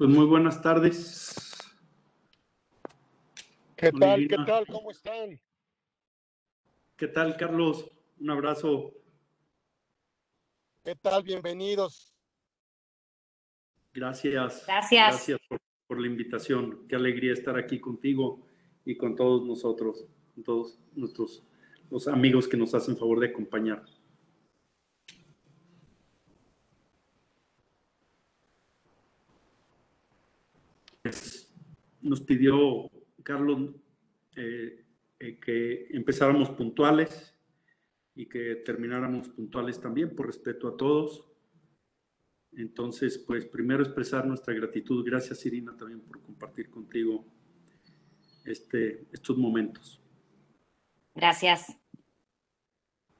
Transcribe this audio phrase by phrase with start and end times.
[0.00, 1.34] Pues muy buenas tardes.
[3.76, 4.26] ¿Qué tal?
[4.28, 4.66] ¿Qué tal?
[4.66, 5.38] ¿Cómo están?
[6.96, 7.90] ¿Qué tal, Carlos?
[8.18, 8.94] Un abrazo.
[10.82, 11.22] ¿Qué tal?
[11.22, 12.14] Bienvenidos.
[13.92, 14.64] Gracias.
[14.66, 15.28] Gracias.
[15.28, 15.38] Gracias
[15.86, 16.88] por, la invitación.
[16.88, 18.46] Qué alegría estar aquí contigo
[18.86, 21.42] y con todos nosotros, con todos nuestros
[21.90, 23.84] los amigos que nos hacen favor de acompañar.
[32.02, 32.90] Nos pidió
[33.22, 33.74] Carlos
[34.36, 34.84] eh,
[35.18, 37.36] eh, que empezáramos puntuales
[38.14, 41.24] y que termináramos puntuales también por respeto a todos.
[42.52, 45.04] Entonces, pues primero expresar nuestra gratitud.
[45.04, 47.24] Gracias, Irina, también por compartir contigo
[48.44, 50.00] este, estos momentos.
[51.14, 51.76] Gracias.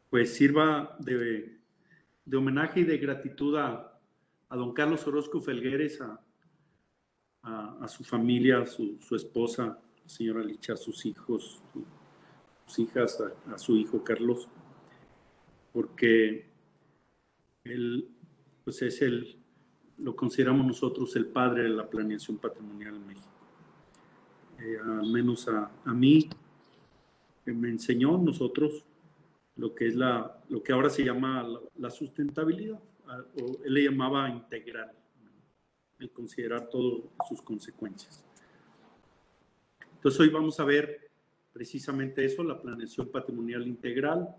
[0.09, 1.61] Pues sirva de,
[2.35, 4.01] homenaje y de gratitud a,
[4.49, 6.21] a don Carlos Orozco Felgueres, a,
[7.43, 11.63] a, su familia, a su, esposa, señora Licha, sus hijos,
[12.67, 14.49] sus hijas, a, su hijo Carlos,
[15.73, 16.47] porque
[17.65, 18.09] él
[18.65, 19.39] pues es el,
[19.99, 23.29] lo consideramos nosotros el padre de la planeación patrimonial en México.
[24.59, 26.29] Eh, al menos a, mí,
[27.47, 28.85] me enseñó nosotros
[29.57, 32.81] lo que es la, lo que ahora se llama la, sustentabilidad,
[33.43, 34.93] o él le llamaba integral
[36.01, 38.25] el considerar todas sus consecuencias.
[39.95, 41.11] Entonces hoy vamos a ver
[41.53, 44.35] precisamente eso, la planeación patrimonial integral,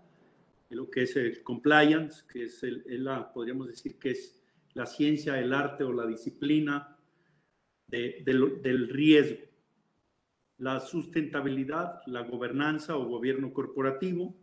[0.70, 4.42] lo que es el compliance, que es, la, podríamos decir que es
[4.74, 6.96] la ciencia, el arte o la disciplina
[7.86, 9.42] del riesgo,
[10.58, 14.34] la sustentabilidad, la gobernanza o gobierno corporativo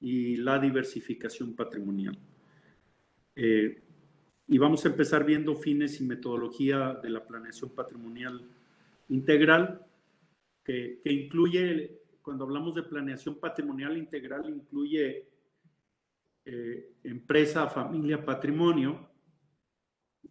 [0.00, 2.16] y la diversificación patrimonial.
[3.34, 3.82] Eh,
[4.48, 8.40] y vamos a empezar viendo fines y metodología de la planeación patrimonial
[9.10, 9.84] integral,
[10.64, 15.28] que, incluye, cuando hablamos de planeación patrimonial integral, incluye
[16.46, 19.10] eh, empresa, familia, patrimonio,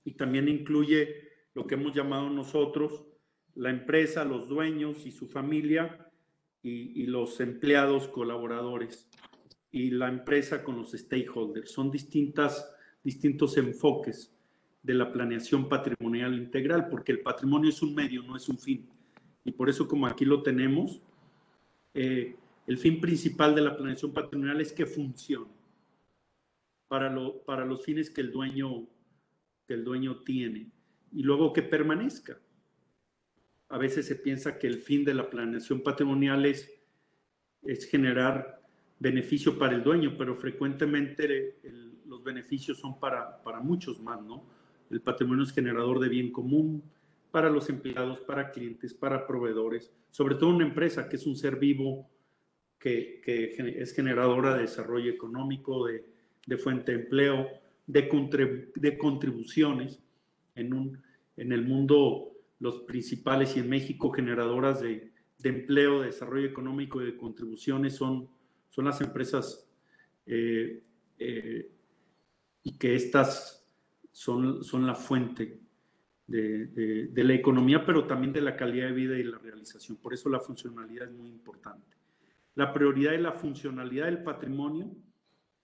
[0.04, 3.06] y también incluye lo que hemos llamado nosotros
[3.54, 6.12] la empresa, los dueños y su familia,
[6.62, 9.10] y, y los empleados colaboradores,
[9.72, 11.72] y la empresa con los stakeholders.
[11.72, 12.77] Son distintas
[13.08, 14.36] distintos enfoques
[14.84, 18.86] de la planeación patrimonial integral, porque el patrimonio es un medio, no es un fin.
[19.46, 21.02] Y por eso, como aquí lo tenemos,
[21.94, 22.36] eh,
[22.68, 25.54] el fin principal de la planeación patrimonial es que funcione
[26.90, 28.86] para, lo, para los fines que el, dueño,
[29.66, 30.70] que el dueño tiene
[31.14, 32.38] y luego que permanezca.
[33.70, 36.70] A veces se piensa que el fin de la planeación patrimonial es,
[37.64, 38.62] es generar
[39.00, 44.44] beneficio para el dueño, pero frecuentemente el, los beneficios son para, para muchos más, ¿no?
[44.90, 46.82] El patrimonio es generador de bien común
[47.32, 51.58] para los empleados, para clientes, para proveedores, sobre todo una empresa que es un ser
[51.58, 52.10] vivo
[52.80, 56.06] que, que es generadora de desarrollo económico, de,
[56.46, 57.48] de fuente de empleo,
[57.86, 60.00] de, de contribuciones.
[60.56, 61.02] En, un,
[61.36, 67.02] en el mundo, los principales y en México generadoras de, de empleo, de desarrollo económico
[67.02, 68.28] y de contribuciones son,
[68.70, 69.70] son las empresas
[70.26, 70.82] eh,
[71.20, 71.72] eh,
[72.68, 73.66] y que estas
[74.12, 75.62] son, son la fuente
[76.28, 76.68] de,
[77.08, 79.96] de, la economía, pero también de la calidad de vida y la realización.
[79.96, 81.96] Por eso la funcionalidad es muy importante.
[82.56, 84.92] La prioridad es la funcionalidad del patrimonio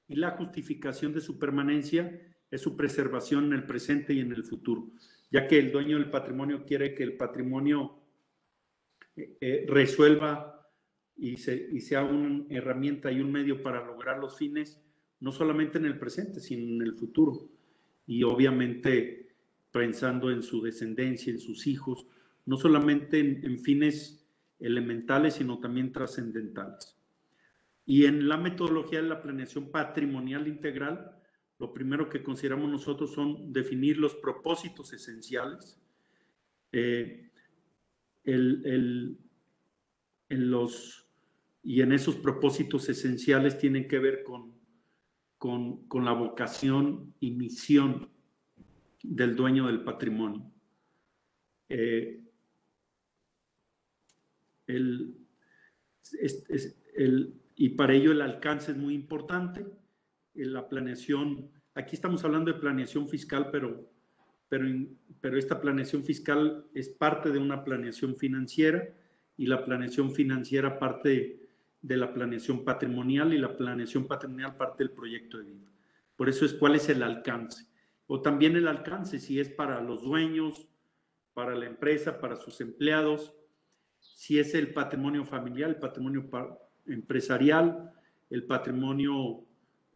[0.07, 4.45] y la justificación de su permanencia es su preservación en el presente y en el
[4.45, 4.87] futuro,
[5.29, 7.99] ya que el dueño del patrimonio quiere que el patrimonio
[9.17, 10.69] eh, eh, resuelva
[11.17, 14.79] y, se, y sea una herramienta y un medio para lograr los fines
[15.23, 17.49] no solamente en el presente, sino en el futuro.
[18.05, 19.37] Y obviamente
[19.71, 22.05] pensando en su descendencia, en sus hijos,
[22.45, 24.27] no solamente en, fines
[24.59, 26.97] elementales, sino también trascendentales.
[27.85, 31.15] Y en la metodología de la planeación patrimonial integral,
[31.57, 35.81] lo primero que consideramos nosotros son definir los propósitos esenciales.
[36.73, 37.29] Eh,
[38.25, 39.17] en
[40.27, 41.07] los,
[41.63, 44.62] y en esos propósitos esenciales tienen que ver con
[45.43, 48.09] con, la vocación y misión
[49.03, 50.49] del dueño del patrimonio.
[51.67, 52.23] Eh,
[57.55, 59.65] y para ello el alcance es muy importante.
[60.33, 63.91] La planeación, aquí estamos hablando de planeación fiscal, pero,
[64.47, 64.65] pero,
[65.19, 68.95] pero esta planeación fiscal es parte de una planeación financiera
[69.35, 71.42] y la planeación financiera parte
[71.83, 75.67] de la planeación patrimonial y la planeación patrimonial parte del proyecto de vida.
[76.15, 77.67] Por eso es cuál es el alcance.
[78.07, 80.67] O también el alcance, si es para los dueños,
[81.33, 83.33] para la empresa, para sus empleados,
[83.99, 86.29] si es el patrimonio familiar, el patrimonio
[86.85, 87.91] empresarial,
[88.29, 89.43] el patrimonio,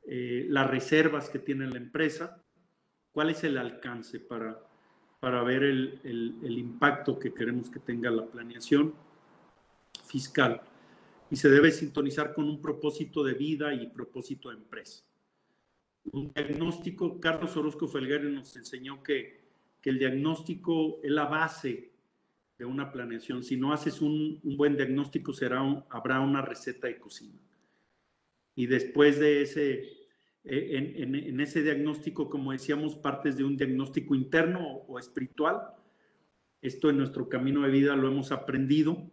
[0.05, 2.43] eh, las reservas que tiene la empresa,
[3.13, 4.59] cuál es el alcance para,
[5.21, 8.93] para ver el, el impacto que queremos que tenga la planeación
[10.05, 10.61] fiscal
[11.29, 15.03] y se debe sintonizar con un propósito de vida y propósito de empresa.
[16.11, 19.41] Un diagnóstico, Carlos Orozco Felgueres nos enseñó que,
[19.81, 21.91] que, el diagnóstico es la base
[22.57, 23.43] de una planeación.
[23.43, 27.39] Si no haces un, buen diagnóstico, será habrá una receta de cocina.
[28.55, 29.97] Y después de ese,
[30.45, 35.61] eh, en, ese diagnóstico, como decíamos, partes de un diagnóstico interno o espiritual.
[36.61, 39.11] Esto en nuestro camino de vida lo hemos aprendido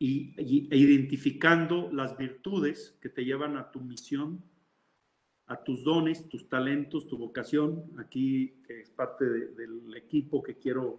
[0.00, 4.42] y, e identificando las virtudes que te llevan a tu misión,
[5.46, 7.84] a tus dones, tus talentos, tu vocación.
[7.98, 10.98] Aquí, que es parte de, del equipo que quiero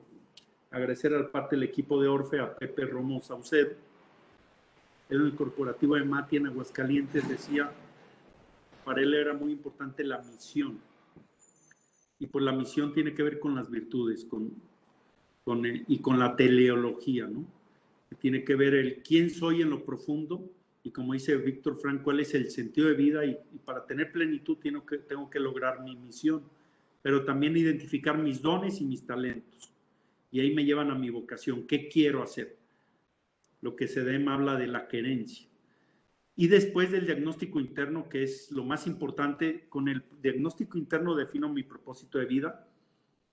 [0.69, 3.71] agradecer al parte del equipo de Orfe, a Pepe Romo Saucedo.
[5.09, 7.71] En el corporativo de Mati en Aguascalientes decía,
[8.85, 10.79] para él era muy importante la misión.
[12.19, 14.53] Y pues la misión tiene que ver con las virtudes con,
[15.43, 17.60] con y con la teleología, ¿no?
[18.19, 20.51] Tiene que ver el quién soy en lo profundo
[20.83, 24.57] y como dice Víctor Frank, cuál es el sentido de vida y, para tener plenitud
[24.57, 26.43] tengo que, tengo que lograr mi misión,
[27.01, 29.71] pero también identificar mis dones y mis talentos.
[30.31, 32.57] Y ahí me llevan a mi vocación, ¿qué quiero hacer?
[33.61, 35.47] Lo que se dem habla de la querencia.
[36.35, 41.49] Y después del diagnóstico interno, que es lo más importante, con el diagnóstico interno defino
[41.49, 42.67] mi propósito de vida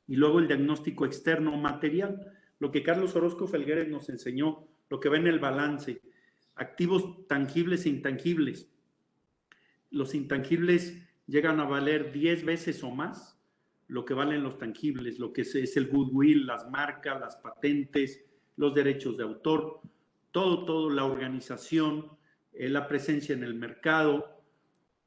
[0.07, 5.09] y luego el diagnóstico externo material lo que Carlos Orozco Felgueres nos enseñó, lo que
[5.09, 6.01] va en el balance,
[6.57, 8.69] activos tangibles e intangibles.
[9.91, 10.97] Los intangibles
[11.27, 13.39] llegan a valer 10 veces o más
[13.87, 18.23] lo que valen los tangibles, lo que es, el goodwill, las marcas, las patentes,
[18.57, 19.81] los derechos de autor,
[20.31, 22.11] todo, todo, la organización,
[22.53, 24.43] eh, la presencia en el mercado,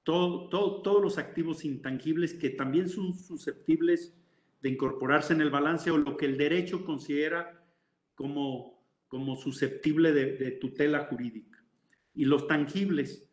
[0.04, 4.16] todo, todo, todos los activos intangibles que también son susceptibles
[4.62, 7.64] de incorporarse en el balance o lo que el derecho considera
[8.16, 11.64] como, como susceptible de, de tutela jurídica.
[12.14, 13.30] Y los tangibles,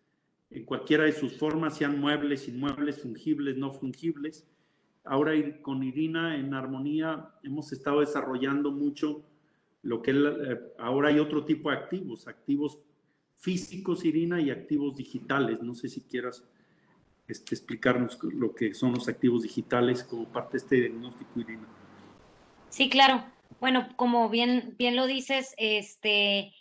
[0.50, 4.48] en cualquiera de sus formas, sean muebles, inmuebles, fungibles, no fungibles.
[5.04, 5.32] Ahora
[5.62, 9.24] con Irina en armonía hemos estado desarrollando mucho
[9.82, 12.78] lo que eh, ahora hay otro tipo de activos, activos
[13.36, 15.62] físicos, Irina, y activos digitales.
[15.62, 16.44] No sé si quieras
[17.28, 21.68] este, explicarnos lo que son los activos digitales como parte de este diagnóstico, Irina.
[22.70, 23.24] Sí, claro.
[23.60, 26.54] Bueno, como bien, bien lo dices, este,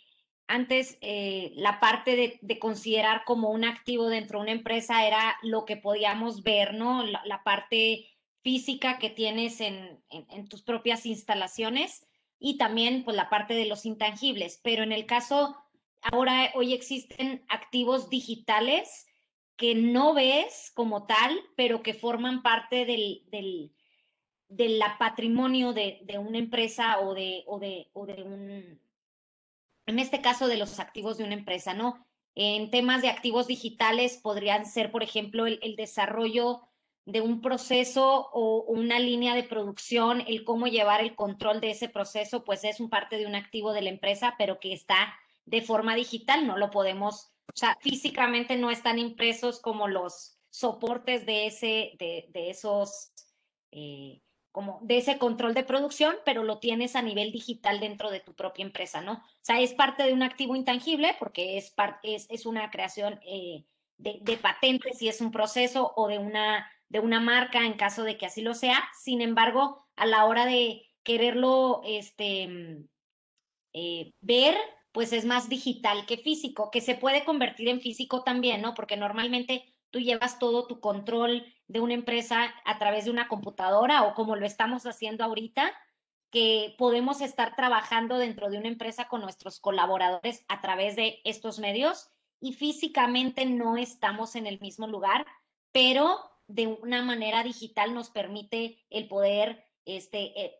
[0.46, 5.36] antes eh, la parte de, de, considerar como un activo dentro de una empresa era
[5.42, 7.04] lo que podíamos ver, ¿no?
[7.04, 8.06] La, la parte
[8.42, 12.06] física que tienes en, en, en, tus propias instalaciones
[12.38, 14.60] y también pues la parte de los intangibles.
[14.62, 15.56] Pero en el caso,
[16.02, 19.07] ahora hoy existen activos digitales
[19.58, 23.74] que no ves como tal, pero que forman parte del, del,
[24.48, 28.80] del patrimonio de, de, una empresa o de, o, de, o de un,
[29.86, 32.06] en este caso de los activos de una empresa, ¿no?
[32.36, 36.62] En temas de activos digitales podrían ser, por ejemplo, el, el desarrollo
[37.04, 41.88] de un proceso o una línea de producción, el cómo llevar el control de ese
[41.88, 45.62] proceso, pues es un parte de un activo de la empresa, pero que está de
[45.62, 51.46] forma digital, no lo podemos o sea, físicamente no están impresos como los soportes de
[51.46, 53.12] ese, de, de esos,
[53.70, 54.20] eh,
[54.52, 58.34] como de ese control de producción, pero lo tienes a nivel digital dentro de tu
[58.34, 59.14] propia empresa, ¿no?
[59.14, 63.64] O sea, es parte de un activo intangible porque es, es, es una creación eh,
[63.98, 68.02] de, de, patentes y es un proceso o de una, de una marca en caso
[68.04, 68.82] de que así lo sea.
[69.00, 72.86] Sin embargo, a la hora de quererlo este,
[73.72, 74.56] eh, ver,
[74.98, 78.74] pues es más digital que físico, que se puede convertir en físico también, ¿no?
[78.74, 84.02] Porque normalmente tú llevas todo tu control de una empresa a través de una computadora
[84.02, 85.72] o como lo estamos haciendo ahorita,
[86.32, 91.60] que podemos estar trabajando dentro de una empresa con nuestros colaboradores a través de estos
[91.60, 95.26] medios y físicamente no estamos en el mismo lugar,
[95.70, 100.56] pero de una manera digital nos permite el poder este, eh,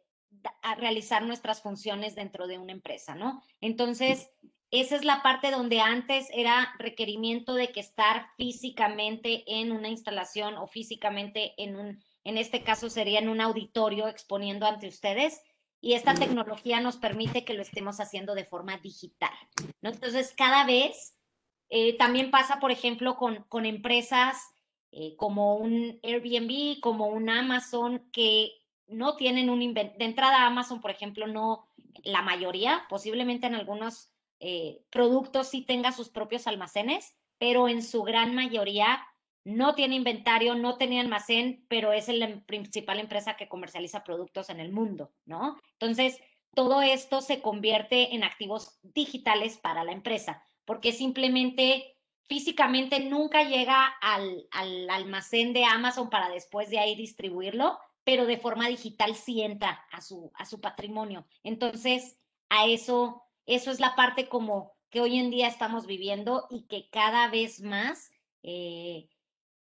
[0.62, 3.42] a realizar nuestras funciones dentro de una empresa, ¿no?
[3.60, 4.30] Entonces,
[4.70, 10.56] esa es la parte donde antes era requerimiento de que estar físicamente en una instalación
[10.58, 15.40] o físicamente en un, en este caso sería en un auditorio exponiendo ante ustedes.
[15.80, 19.32] Y esta tecnología nos permite que lo estemos haciendo de forma digital,
[19.80, 19.90] ¿no?
[19.90, 21.14] Entonces, cada vez
[21.70, 24.36] eh, también pasa, por ejemplo, con, con empresas
[24.90, 28.50] eh, como un Airbnb, como un Amazon, que
[28.88, 31.68] no tienen un de entrada Amazon, por ejemplo, no,
[32.02, 38.02] la mayoría, posiblemente en algunos eh, productos sí tenga sus propios almacenes, pero en su
[38.02, 39.04] gran mayoría
[39.44, 44.60] no tiene inventario, no tiene almacén, pero es la principal empresa que comercializa productos en
[44.60, 45.56] el mundo, ¿no?
[45.72, 46.20] Entonces,
[46.54, 51.96] todo esto se convierte en activos digitales para la empresa, porque simplemente
[52.28, 57.78] físicamente nunca llega al, al almacén de Amazon para después de ahí distribuirlo,
[58.08, 61.26] pero de forma digital sí entra a su, a su patrimonio.
[61.42, 66.62] Entonces, a eso, eso es la parte como que hoy en día estamos viviendo y
[66.68, 68.10] que cada vez más
[68.42, 69.10] eh,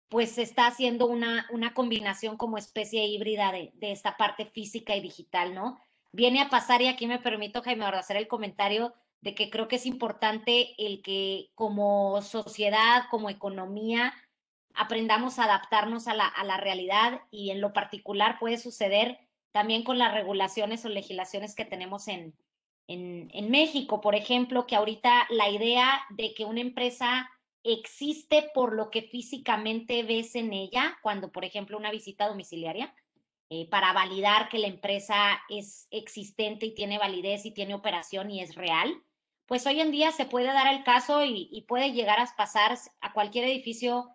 [0.09, 4.97] pues se está haciendo una, una combinación como especie híbrida de, de, esta parte física
[4.97, 5.79] y digital, ¿no?
[6.11, 9.77] Viene a pasar, y aquí me permito, Jaime, hacer el comentario de que creo que
[9.77, 14.13] es importante el que como sociedad, como economía,
[14.77, 19.19] aprendamos a adaptarnos a la, a la realidad y en lo particular puede suceder
[19.51, 22.35] también con las regulaciones o legislaciones que tenemos en,
[22.87, 27.29] en, México, por ejemplo, que ahorita la idea de que una empresa
[27.63, 32.93] existe por lo que físicamente ves en ella, cuando, por ejemplo, una visita domiciliaria,
[33.49, 35.15] eh, para validar que la empresa
[35.49, 39.03] es existente y tiene validez y tiene operación y es real,
[39.45, 43.13] pues hoy en día se puede dar el caso y puede llegar a pasar a
[43.13, 44.14] cualquier edificio.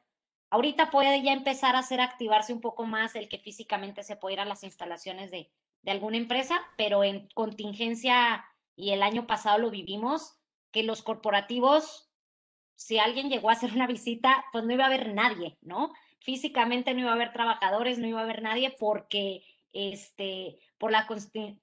[0.51, 4.35] Ahorita puede ya empezar a hacer activarse un poco más el que físicamente se puede
[4.35, 5.51] ir a las instalaciones de,
[5.83, 8.45] de alguna empresa, pero en contingencia,
[8.77, 10.37] y el año pasado lo vivimos,
[10.73, 12.11] que los corporativos
[12.81, 15.93] si alguien llegó a hacer una visita, pues no iba a haber nadie, ¿no?
[16.21, 21.07] Físicamente no iba a haber trabajadores, no iba a haber nadie porque este, por la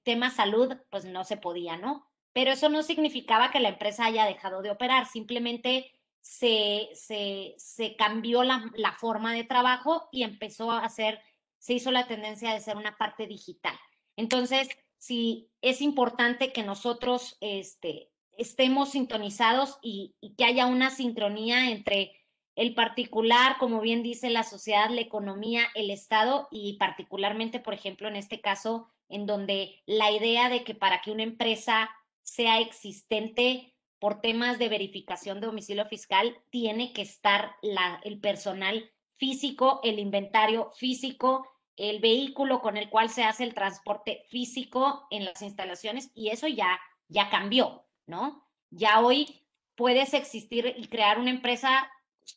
[0.04, 2.06] tema salud, pues no se podía, ¿no?
[2.32, 5.90] Pero eso no significaba que la empresa haya dejado de operar, simplemente
[6.20, 11.20] se, se, cambió la, la, forma de trabajo y empezó a hacer,
[11.58, 13.78] se hizo la tendencia de ser una parte digital.
[14.16, 22.12] Entonces, sí, es importante que nosotros este, estemos sintonizados y, que haya una sincronía entre
[22.54, 28.08] el particular, como bien dice la sociedad, la economía, el Estado y particularmente, por ejemplo,
[28.08, 31.90] en este caso, en donde la idea de que para que una empresa
[32.22, 37.56] sea existente por temas de verificación de domicilio fiscal, tiene que estar
[38.04, 44.24] el personal físico, el inventario físico, el vehículo con el cual se hace el transporte
[44.28, 46.78] físico en las instalaciones y eso ya,
[47.08, 47.84] ya cambió.
[48.08, 48.44] ¿no?
[48.70, 49.42] Ya hoy
[49.76, 51.88] puedes existir y crear una empresa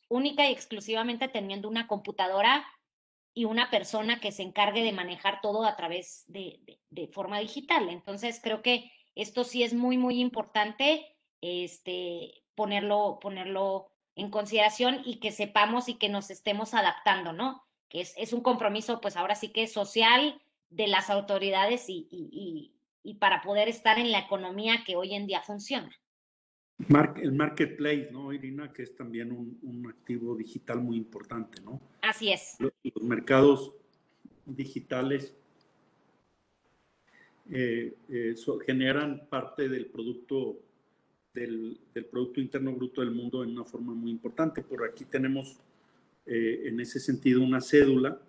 [0.09, 2.65] única y exclusivamente teniendo una computadora
[3.33, 7.89] y una persona que se encargue de manejar todo a través de, de, forma digital.
[7.89, 11.07] Entonces, creo que esto sí es muy, muy importante
[11.41, 17.63] este, ponerlo, ponerlo en consideración y que sepamos y que nos estemos adaptando, ¿no?
[17.89, 22.07] Que es, es un compromiso, pues ahora sí que es social de las autoridades y,
[22.11, 22.71] y,
[23.03, 25.91] y para poder estar en la economía que hoy en día funciona.
[27.17, 28.73] El marketplace, ¿no, Irina?
[28.73, 31.79] Que es también un, un activo digital muy importante, ¿no?
[32.01, 32.55] Así es.
[32.59, 33.73] Los, los mercados
[34.45, 35.35] digitales
[37.51, 40.59] eh, eh, so, generan parte del producto
[41.33, 44.61] del, Producto Interno Bruto del mundo en una forma muy importante.
[44.61, 45.59] Por aquí tenemos
[46.25, 48.19] eh, en ese sentido una cédula,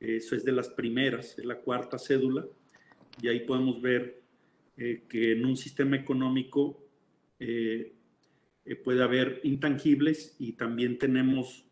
[0.00, 2.46] eso es de las primeras, es la cuarta cédula,
[3.22, 4.22] y ahí podemos ver
[4.76, 6.84] eh, que en un sistema económico
[7.38, 7.94] eh,
[8.82, 11.64] puede haber intangibles y también tenemos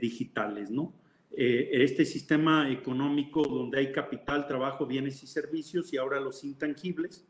[0.00, 0.94] digitales, ¿no?
[1.30, 7.26] Este sistema económico donde hay capital, trabajo, bienes y servicios y ahora los intangibles,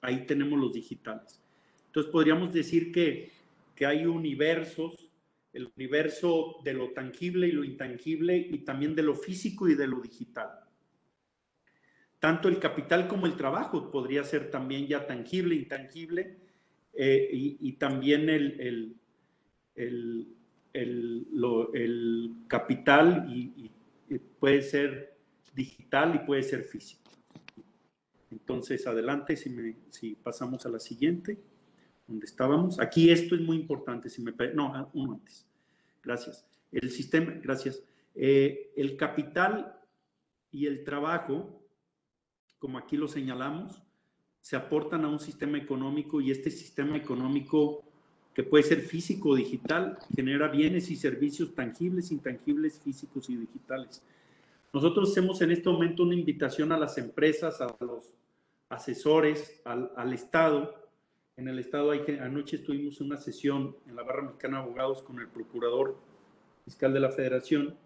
[0.00, 1.42] ahí tenemos los digitales.
[1.90, 3.32] Entonces podríamos decir que,
[3.74, 5.10] que hay universos,
[5.52, 9.88] el universo de lo tangible y lo intangible y también de lo físico y de
[9.88, 10.48] lo digital
[12.20, 16.36] tanto el capital como el trabajo podría ser también ya tangible, intangible,
[16.92, 18.96] eh, y, y, también el, el,
[19.74, 20.28] el,
[20.74, 21.72] el lo,
[22.46, 23.70] capital y,
[24.08, 25.16] y, puede ser
[25.54, 27.10] digital y puede ser físico.
[28.30, 31.38] Entonces, adelante, si, me, si pasamos a la siguiente,
[32.10, 32.78] donde estábamos.
[32.78, 35.46] Aquí esto es muy importante, si me no, ah, uno antes.
[36.02, 36.46] Gracias.
[36.70, 37.82] El sistema, gracias.
[38.14, 39.80] Eh, el capital
[40.52, 41.60] y el trabajo
[42.60, 43.82] como aquí lo señalamos,
[44.40, 47.82] se aportan a un sistema económico y este sistema económico,
[48.34, 54.02] que puede ser físico o digital, genera bienes y servicios tangibles, intangibles, físicos y digitales.
[54.72, 58.10] Nosotros hacemos en este momento una invitación a las empresas, a los
[58.68, 60.79] asesores, al, al Estado.
[61.40, 65.02] En el Estado hay anoche estuvimos en una sesión en la Barra Mexicana de Abogados
[65.02, 65.98] con el Procurador
[66.66, 67.78] Fiscal de la Federación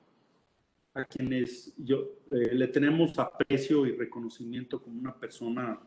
[0.92, 5.78] a quienes yo, eh, le tenemos aprecio y reconocimiento como una persona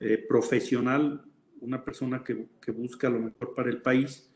[0.00, 1.24] eh, profesional,
[1.62, 4.30] una persona que, que, busca lo mejor para el país.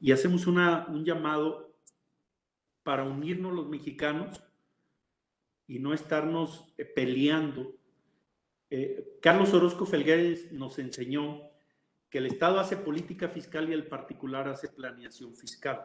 [0.00, 1.72] Y hacemos una, un llamado
[2.82, 4.42] para unirnos los mexicanos
[5.68, 7.76] y no estarnos eh, peleando.
[9.20, 11.51] Carlos Orozco Felguérez nos enseñó
[12.12, 15.80] que el Estado hace política fiscal y el particular hace planeación fiscal.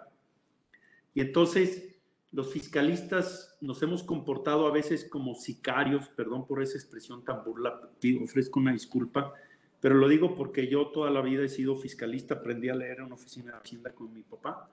[1.14, 1.96] Y entonces
[2.34, 7.80] los fiscalistas nos hemos comportado a veces como sicarios, perdón por esa expresión tan burla,
[8.22, 9.34] ofrezco una disculpa,
[9.80, 13.06] pero lo digo porque yo toda la vida he sido fiscalista, aprendí a leer en
[13.06, 14.70] una oficina de Hacienda con mi papá.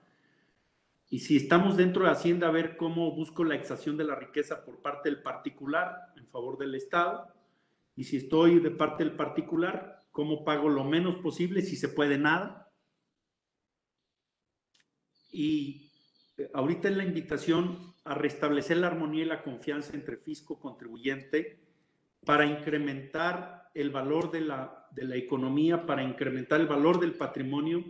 [1.09, 4.65] Y si estamos dentro de Hacienda, a ver cómo busco la extracción de la riqueza
[4.65, 7.29] por parte del particular en favor del Estado.
[7.95, 12.17] Y si estoy de parte del particular, cómo pago lo menos posible, si se puede
[12.17, 12.71] nada.
[15.29, 15.91] Y
[16.53, 21.59] ahorita es la invitación a restablecer la armonía y la confianza entre fisco contribuyente
[22.25, 27.83] para incrementar el valor de la, de la economía, para incrementar el valor del patrimonio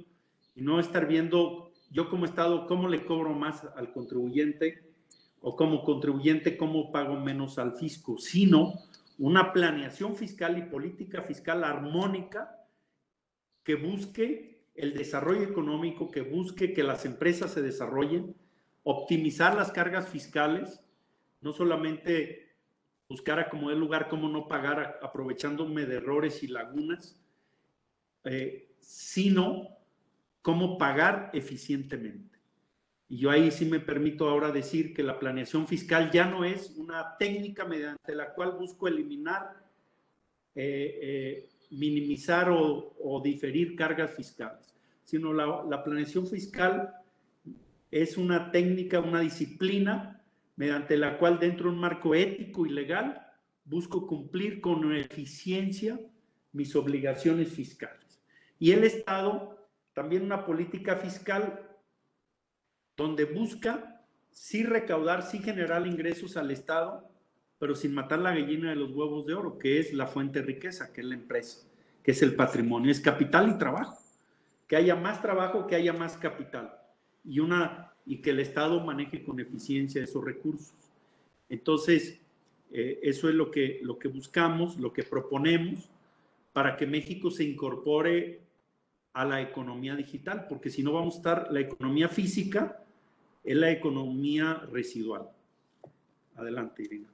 [0.55, 4.95] y no estar viendo yo como Estado cómo le cobro más al contribuyente
[5.41, 8.73] o como contribuyente cómo pago menos al fisco, sino
[9.17, 12.65] una planeación fiscal y política fiscal armónica
[13.63, 18.35] que busque el desarrollo económico, que busque que las empresas se desarrollen,
[18.83, 20.81] optimizar las cargas fiscales,
[21.41, 22.57] no solamente
[23.07, 27.19] buscar a como lugar cómo no pagar aprovechándome de errores y lagunas,
[28.25, 29.69] eh, sino
[30.41, 32.34] cómo pagar eficientemente.
[33.07, 36.71] Y yo ahí sí me permito ahora decir que la planeación fiscal ya no es
[36.77, 39.65] una técnica mediante la cual busco eliminar
[40.55, 46.93] eh, eh, minimizar o, diferir cargas fiscales, sino la, planeación fiscal
[47.91, 50.23] es una técnica, una disciplina
[50.55, 53.21] mediante la cual dentro de un marco ético y legal
[53.65, 55.99] busco cumplir con eficiencia
[56.53, 58.21] mis obligaciones fiscales.
[58.57, 61.74] Y el Estado, también una política fiscal
[62.97, 67.09] donde busca sí recaudar, sí generar ingresos al Estado,
[67.57, 70.45] pero sin matar la gallina de los huevos de oro, que es la fuente de
[70.45, 71.65] riqueza, que es la empresa,
[72.03, 73.97] que es el patrimonio, es capital y trabajo.
[74.67, 76.73] Que haya más trabajo, que haya más capital.
[77.23, 80.73] Y, una, y que el Estado maneje con eficiencia esos recursos.
[81.49, 82.19] Entonces,
[82.71, 85.89] eh, eso es lo que, lo que buscamos, lo que proponemos
[86.51, 88.41] para que México se incorpore
[89.13, 92.84] a la economía digital, porque si no vamos a estar, la economía física
[93.45, 95.29] es la economía residual.
[96.35, 97.09] Adelante, Irina.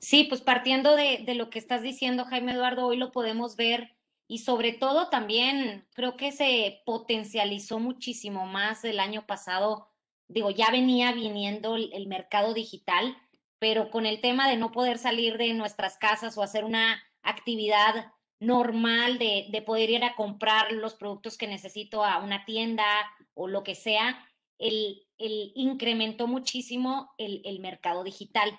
[0.00, 3.96] Sí, pues partiendo de, lo que estás diciendo, Jaime Eduardo, hoy lo podemos ver
[4.28, 9.88] y sobre todo también creo que se potencializó muchísimo más el año pasado.
[10.28, 13.16] Digo, ya venía viniendo el, mercado digital,
[13.58, 18.12] pero con el tema de no poder salir de nuestras casas o hacer una actividad
[18.38, 22.84] normal de, de, poder ir a comprar los productos que necesito a una tienda
[23.32, 24.22] o lo que sea,
[24.58, 28.58] el, el incrementó muchísimo el, el mercado digital.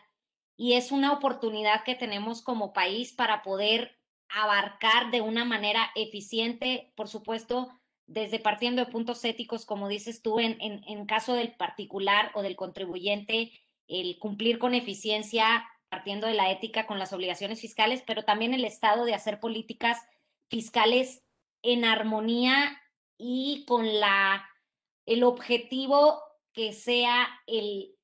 [0.56, 3.98] Y es una oportunidad que tenemos como país para poder
[4.30, 7.70] abarcar de una manera eficiente, por supuesto,
[8.08, 12.56] desde partiendo de puntos éticos, como dices tú, en, en, caso del particular o del
[12.56, 13.52] contribuyente,
[13.88, 18.66] el cumplir con eficiencia, partiendo de la ética con las obligaciones fiscales, pero también el
[18.66, 20.02] Estado de hacer políticas
[20.50, 21.24] fiscales
[21.62, 22.82] en armonía
[23.18, 24.48] y con la,
[25.06, 26.22] el objetivo
[26.58, 27.96] que sea el,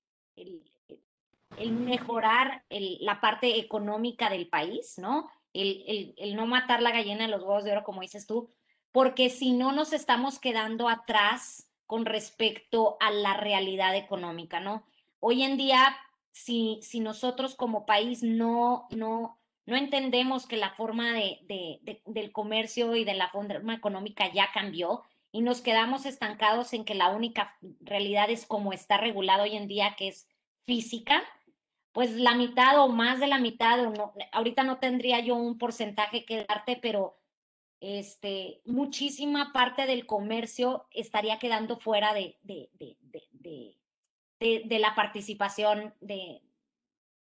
[1.58, 5.28] el mejorar la parte económica del país, ¿no?
[5.54, 8.52] El, el, no matar la gallina de los huevos de oro, como dices tú,
[8.92, 14.84] porque si no nos estamos quedando atrás con respecto a la realidad económica, ¿no?
[15.20, 15.98] Hoy en día,
[16.30, 22.96] si, si nosotros como país no, no, no entendemos que la forma de, del comercio
[22.96, 25.02] y de la forma económica ya cambió
[25.34, 29.68] y nos quedamos estancados en que la única realidad es como está regulado hoy en
[29.68, 30.30] día, que es
[30.66, 31.22] física,
[31.92, 35.58] pues la mitad o más de la mitad, o no, ahorita no tendría yo un
[35.58, 37.20] porcentaje que darte, pero
[37.82, 43.76] este, muchísima parte del comercio estaría quedando fuera de, de, de,
[44.40, 45.96] de la participación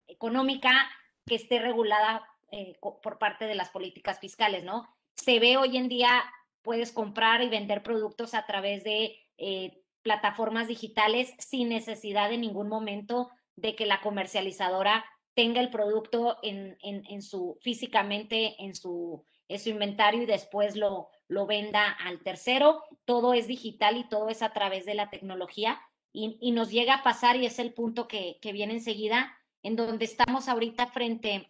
[0.06, 0.90] económica
[1.26, 4.88] que esté regulada eh, por parte de las políticas fiscales, ¿no?
[5.14, 6.24] Se ve hoy en día,
[6.68, 12.68] puedes comprar y vender productos a través de eh, plataformas digitales sin necesidad de ningún
[12.68, 15.02] momento de que la comercializadora
[15.32, 21.08] tenga el producto en, en, su físicamente en su, en su inventario y después lo,
[21.26, 22.82] lo venda al tercero.
[23.06, 25.80] Todo es digital y todo es a través de la tecnología.
[26.12, 29.74] Y, y nos llega a pasar, y es el punto que, que viene enseguida, en
[29.74, 31.48] donde estamos ahorita frente,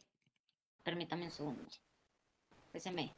[0.84, 1.62] permítame un segundo,
[2.92, 3.12] me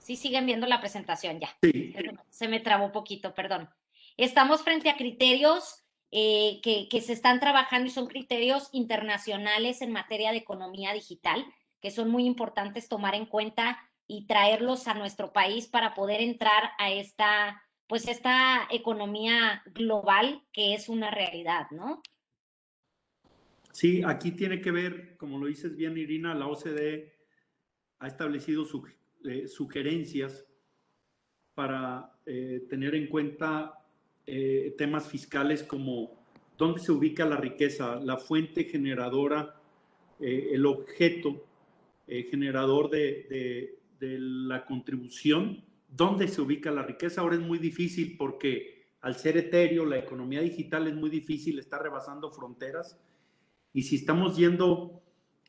[0.00, 1.56] Sí, siguen viendo la presentación ya.
[1.62, 1.94] Sí.
[2.30, 3.68] Se me trabó un poquito, perdón.
[4.16, 9.92] Estamos frente a criterios eh, que, que, se están trabajando y son criterios internacionales en
[9.92, 11.44] materia de economía digital,
[11.80, 16.72] que son muy importantes tomar en cuenta y traerlos a nuestro país para poder entrar
[16.78, 22.02] a esta, pues esta economía global que es una realidad, ¿no?
[23.72, 27.14] Sí, aquí tiene que ver, como lo dices bien, Irina, la OCDE
[28.00, 28.64] ha establecido
[29.24, 30.46] eh, sugerencias
[31.54, 33.74] para eh, tener en cuenta
[34.26, 36.24] eh, temas fiscales como
[36.56, 39.56] dónde se ubica la riqueza, la fuente generadora,
[40.20, 41.46] el objeto
[42.06, 47.22] generador de, de la contribución, dónde se ubica la riqueza.
[47.22, 51.78] Ahora es muy difícil porque al ser etéreo, la economía digital es muy difícil, está
[51.78, 53.00] rebasando fronteras.
[53.72, 55.02] Y si estamos yendo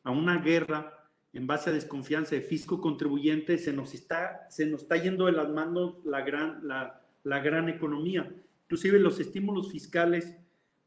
[0.04, 1.01] a una guerra
[1.32, 5.32] en base a desconfianza de fisco contribuyente, se nos está, se nos está yendo de
[5.32, 8.30] las manos la gran, la, la gran economía.
[8.64, 10.36] Inclusive los estímulos fiscales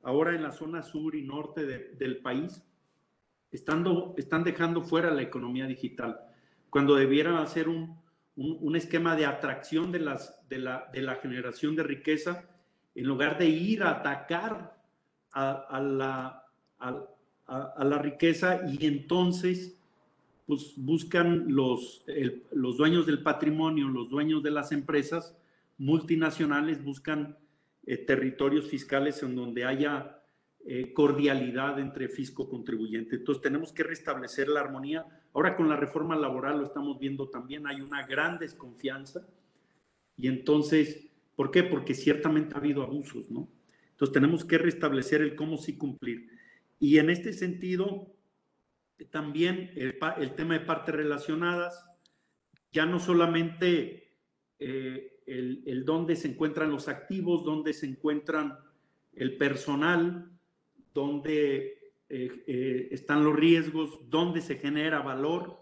[0.03, 2.63] ahora en la zona sur y norte del país
[3.51, 6.19] estando, están dejando fuera la economía digital
[6.69, 7.97] cuando debieran hacer un,
[8.35, 12.43] un, esquema de atracción de, las, de, la, de la generación de riqueza,
[12.93, 14.77] en lugar de ir a atacar
[15.31, 16.43] a, a la,
[16.79, 17.05] a,
[17.47, 19.74] a, la riqueza y entonces
[20.45, 22.05] pues buscan los,
[22.51, 25.35] los dueños del patrimonio, los dueños de las empresas
[25.77, 27.37] multinacionales, buscan
[27.85, 30.21] eh, territorios fiscales en donde haya
[30.65, 33.17] eh, cordialidad entre fisco contribuyente.
[33.17, 35.05] Entonces tenemos que restablecer la armonía.
[35.33, 39.27] Ahora con la reforma laboral lo estamos viendo también, hay una gran desconfianza
[40.17, 41.63] y entonces, ¿por qué?
[41.63, 43.47] Porque ciertamente ha habido abusos, ¿no?
[43.91, 46.29] Entonces tenemos que restablecer el cómo sí cumplir.
[46.79, 48.14] Y en este sentido,
[49.03, 51.85] también el, tema de partes relacionadas,
[52.71, 54.15] ya no solamente
[54.59, 58.57] eh, el, dónde se encuentran los activos, dónde se encuentran
[59.13, 60.31] el personal,
[60.93, 65.59] dónde eh, eh, están los riesgos, dónde se genera valor,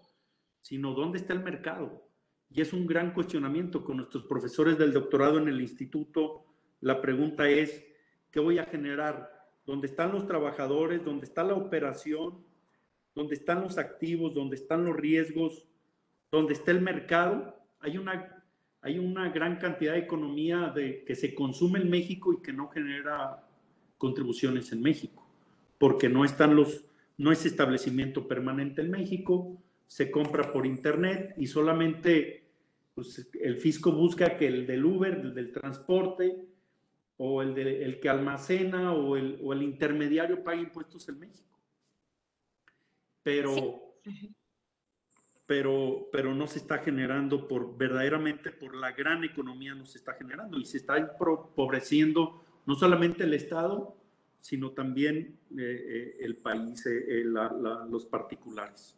[0.62, 2.08] sino dónde está el mercado.
[2.50, 6.46] Y es un gran cuestionamiento con nuestros profesores del doctorado en el instituto.
[6.82, 7.84] La pregunta es,
[8.30, 9.32] ¿qué voy a generar?
[9.66, 11.04] ¿Dónde están los trabajadores?
[11.04, 12.44] ¿Dónde está la operación?
[13.16, 14.34] ¿Dónde están los activos?
[14.34, 15.68] ¿Dónde están los riesgos?
[16.32, 17.56] ¿Dónde está el mercado?
[17.80, 18.44] Hay una,
[18.82, 22.70] hay una gran cantidad de economía de, que se consume en México y que no
[22.70, 23.48] genera
[23.98, 25.24] contribuciones en México
[25.84, 26.86] porque no están los,
[27.18, 32.46] no es establecimiento permanente en México, se compra por internet y solamente
[32.96, 36.38] pues, el fisco busca que el del Uber, el del transporte
[37.18, 41.53] o el, el que almacena o el, o el intermediario pague impuestos en México.
[43.24, 43.96] Pero,
[45.46, 50.14] pero, pero no se está generando por verdaderamente por la gran economía no se está
[50.14, 53.98] generando y se está empobreciendo no solamente el Estado,
[54.44, 58.98] sino también eh, eh, el país, eh, los particulares.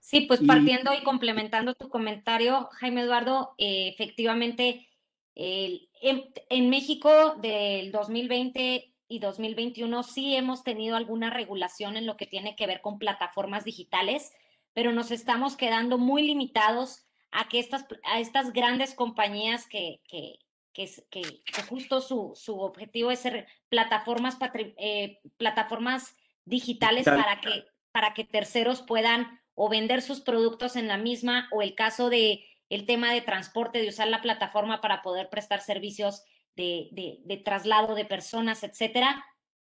[0.00, 4.86] Sí, pues partiendo y, complementando tu comentario, Jaime Eduardo, efectivamente,
[5.34, 12.56] en, México del 2020 y 2021 sí hemos tenido alguna regulación en lo que tiene
[12.56, 14.32] que ver con plataformas digitales,
[14.72, 20.38] pero nos estamos quedando muy limitados a que estas, a estas grandes compañías que, que,
[20.72, 21.22] que,
[21.68, 24.36] justo su, su, objetivo es ser plataformas,
[24.76, 30.96] eh, plataformas digitales para que, para que terceros puedan o vender sus productos en la
[30.96, 35.28] misma o el caso de el tema de transporte, de usar la plataforma para poder
[35.28, 36.24] prestar servicios
[36.56, 39.24] de, traslado de personas, etcétera.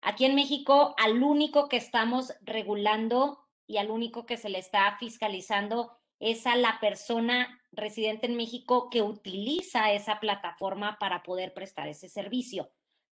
[0.00, 4.96] Aquí en México, al único que estamos regulando y al único que se le está
[4.98, 11.88] fiscalizando es a la persona residente en México que utiliza esa plataforma para poder prestar
[11.88, 12.70] ese servicio,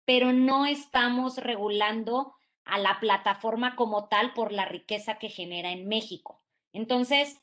[0.05, 2.33] pero no estamos regulando
[2.65, 6.41] a la plataforma como tal por la riqueza que genera en México.
[6.71, 7.39] Entonces,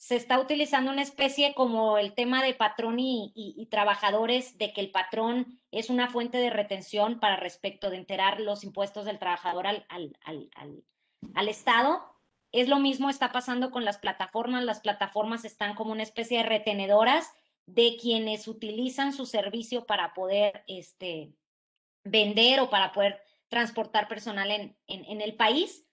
[0.00, 4.90] se está utilizando una especie como el tema de patrón y, trabajadores, de que el
[4.90, 9.84] patrón es una fuente de retención para respecto de enterar los impuestos del trabajador al,
[9.90, 10.84] al, al,
[11.34, 12.02] al Estado
[12.52, 14.64] es lo mismo está pasando con las plataformas.
[14.64, 17.30] Las plataformas están como una especie de retenedoras
[17.66, 21.32] de quienes utilizan su servicio para poder este,
[22.04, 25.86] vender o para poder transportar personal en, en, el país,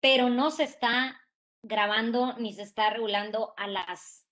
[0.00, 1.21] pero no se está
[1.62, 4.26] grabando ni se está regulando a las,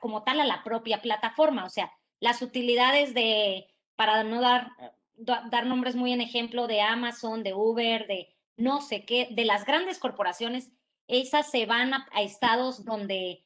[0.00, 1.64] como tal a la propia plataforma.
[1.64, 4.72] O sea, las utilidades de, para no dar
[5.16, 9.64] dar nombres muy en ejemplo de Amazon, de Uber, de no sé qué, de las
[9.64, 10.72] grandes corporaciones,
[11.08, 13.44] esas se van a, estados donde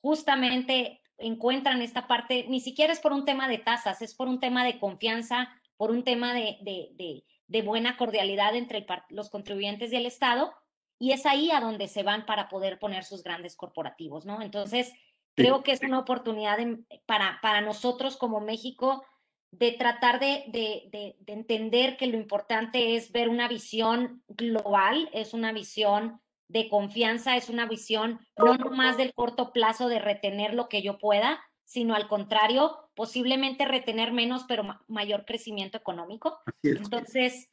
[0.00, 4.40] justamente encuentran esta parte, ni siquiera es por un tema de tasas, es por un
[4.40, 9.96] tema de confianza, por un tema de, de, de, buena cordialidad entre los contribuyentes y
[9.96, 10.52] el Estado,
[10.98, 14.42] y es ahí a donde se van para poder poner sus grandes corporativos, ¿no?
[14.42, 14.92] Entonces,
[15.34, 16.58] creo que es una oportunidad
[17.06, 19.04] para, para nosotros como México
[19.50, 25.32] de tratar de, de, de, entender que lo importante es ver una visión global, es
[25.32, 30.68] una visión de confianza, es una visión no más del corto plazo de retener lo
[30.68, 36.38] que yo pueda, sino al contrario, posiblemente retener menos, pero mayor crecimiento económico.
[36.62, 37.50] Entonces,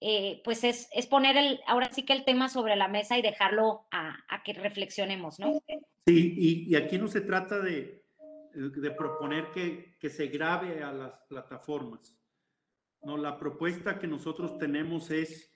[0.00, 3.22] eh, pues es, es, poner el, ahora sí que el tema sobre la mesa y
[3.22, 5.62] dejarlo a, a que reflexionemos, ¿no?
[6.06, 8.04] Sí, y, aquí no se trata de,
[8.52, 12.14] de proponer que, que, se grabe a las plataformas.
[13.02, 15.52] No, la propuesta que nosotros tenemos es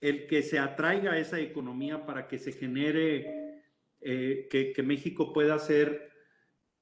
[0.00, 3.62] el que se atraiga esa economía para que se genere,
[4.00, 6.10] eh, que, que, México pueda ser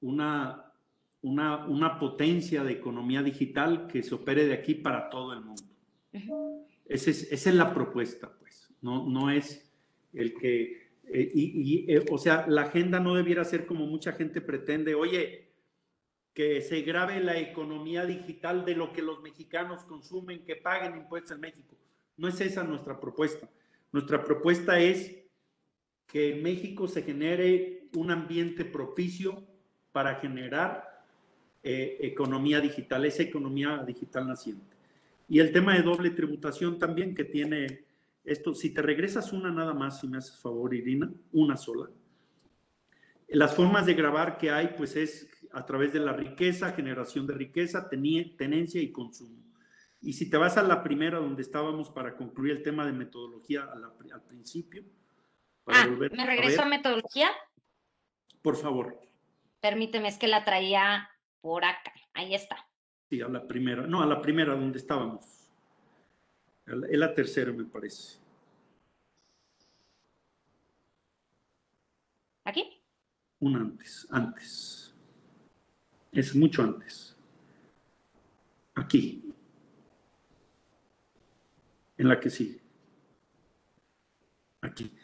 [0.01, 0.73] una,
[1.21, 5.63] una, una, potencia de economía digital que se opere de aquí para todo el mundo.
[6.85, 8.73] Es, esa es la propuesta, pues.
[8.81, 9.69] No, es
[10.13, 14.41] el que eh, y, eh, o sea, la agenda no debiera ser como mucha gente
[14.41, 15.49] pretende, oye,
[16.33, 21.31] que se grave la economía digital de lo que los mexicanos consumen, que paguen impuestos
[21.31, 21.75] en México.
[22.17, 23.49] No es esa nuestra propuesta.
[23.91, 25.15] Nuestra propuesta es
[26.05, 29.43] que en México se genere un ambiente propicio
[29.91, 31.03] para generar
[31.63, 34.78] eh, economía digital, esa economía digital naciente.
[35.29, 37.85] Y el tema de doble tributación también que tiene
[38.23, 41.89] esto, si te regresas una nada más, si me haces favor, Irina, una sola.
[43.27, 47.35] Las formas de grabar que hay, pues es a través de la riqueza, generación de
[47.35, 49.37] riqueza, tenencia y consumo.
[50.01, 53.63] Y si te vas a la primera donde estábamos para concluir el tema de metodología
[53.63, 54.83] al principio.
[55.67, 57.29] ah, ¿me regreso a, a metodología?
[58.41, 58.99] Por favor.
[59.59, 61.09] Permíteme, es que la traía
[61.41, 61.93] por acá.
[62.13, 62.68] Ahí está.
[63.09, 63.87] Sí, a la primera.
[63.87, 65.25] No, a la primera donde estábamos.
[66.65, 68.19] Es la tercera, me parece.
[72.43, 72.81] ¿Aquí?
[73.39, 74.93] Un antes, antes.
[76.11, 77.17] Es mucho antes.
[78.75, 79.33] Aquí.
[81.97, 82.61] En la que sí.
[84.61, 84.95] Aquí.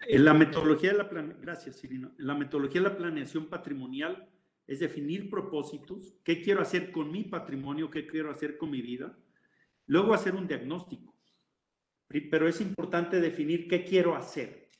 [0.00, 1.04] En la metodología de la
[1.40, 2.10] gracias, Irina.
[2.18, 4.28] En la metodología de la planeación patrimonial
[4.66, 9.16] es definir propósitos, qué quiero hacer con mi patrimonio, qué quiero hacer con mi vida,
[9.86, 11.14] Luego hacer un diagnóstico.
[12.08, 14.70] Pero es importante definir qué quiero hacer.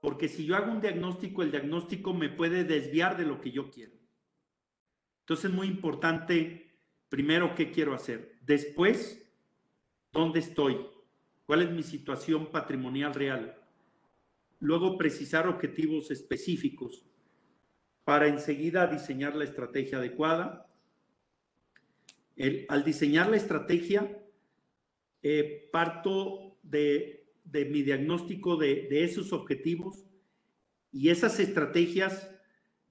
[0.00, 3.70] Porque si yo hago un diagnóstico, el diagnóstico me puede desviar de lo que yo
[3.70, 3.94] quiero.
[5.20, 8.38] Entonces es muy importante, primero, qué quiero hacer.
[8.42, 9.26] Después,
[10.12, 10.78] dónde estoy.
[11.46, 13.58] ¿Cuál es mi situación patrimonial real?
[14.60, 17.04] Luego, precisar objetivos específicos
[18.04, 20.64] para enseguida diseñar la estrategia adecuada
[22.68, 24.20] al diseñar la estrategia,
[25.22, 30.04] eh, parto de, mi diagnóstico de, esos objetivos
[30.90, 32.30] y esas estrategias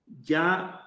[0.06, 0.80] ya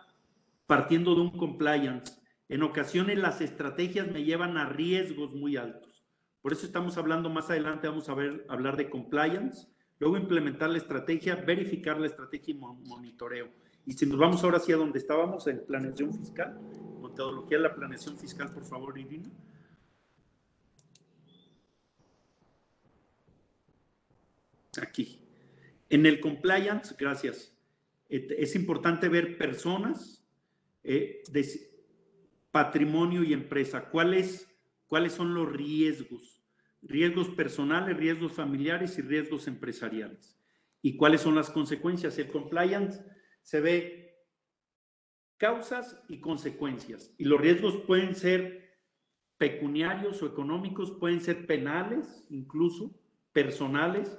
[0.66, 2.14] partiendo de un compliance.
[2.48, 6.04] En ocasiones las estrategias me llevan a riesgos muy altos.
[6.40, 8.12] Por eso estamos hablando más adelante, vamos a
[8.48, 13.50] hablar de compliance, luego implementar la estrategia, verificar la estrategia y monitoreo.
[13.86, 16.60] Y si nos vamos ahora hacia donde estábamos, en planeación fiscal,
[17.00, 19.30] metodología de la planeación fiscal, por favor, Irina.
[24.82, 25.20] Aquí.
[25.88, 27.56] En el compliance, gracias.
[28.08, 30.24] Es importante ver personas,
[30.82, 31.22] eh,
[32.50, 33.88] patrimonio y empresa.
[33.88, 34.48] ¿Cuáles,
[34.88, 36.42] ¿Cuáles son los riesgos?
[36.82, 40.36] Riesgos personales, riesgos familiares y riesgos empresariales.
[40.82, 42.18] ¿Y cuáles son las consecuencias?
[42.18, 43.00] El compliance
[43.46, 44.24] se ve
[45.36, 47.14] causas y consecuencias.
[47.16, 48.80] Y los riesgos pueden ser
[49.38, 52.90] pecuniarios o económicos, pueden ser penales, incluso
[53.32, 54.18] personales,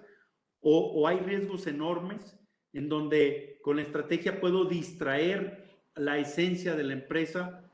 [0.61, 2.39] o, hay riesgos enormes
[2.71, 7.69] en donde con la estrategia puedo distraer la esencia de la empresa,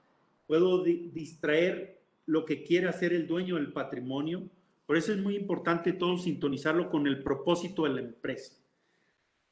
[0.47, 4.49] puedo distraer lo que quiere hacer el dueño del patrimonio.
[4.87, 8.62] Por eso es muy importante todo sintonizarlo con el propósito de la empresa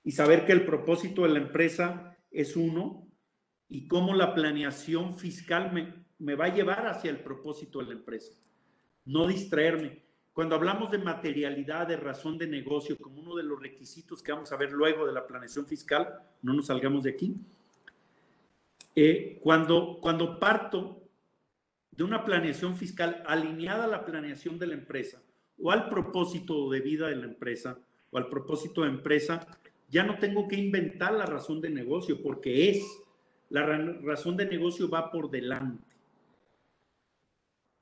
[0.04, 3.12] y saber que el propósito de la empresa es uno,
[3.72, 5.72] y cómo la planeación fiscal
[6.20, 8.34] me, va a llevar hacia el propósito de la empresa.
[9.06, 10.04] No distraerme.
[10.34, 14.52] Cuando hablamos de materialidad, de razón de negocio, como uno de los requisitos que vamos
[14.52, 17.38] a ver luego de la planeación fiscal, no nos salgamos de aquí.
[18.94, 21.04] Eh, cuando, cuando parto
[21.92, 25.24] de una planeación fiscal alineada a la planeación de la empresa
[25.58, 29.48] o al propósito de vida de la empresa o al propósito de empresa,
[29.92, 32.84] ya no tengo que inventar la razón de negocio porque es,
[33.50, 33.66] la
[34.02, 35.86] razón de negocio va por delante.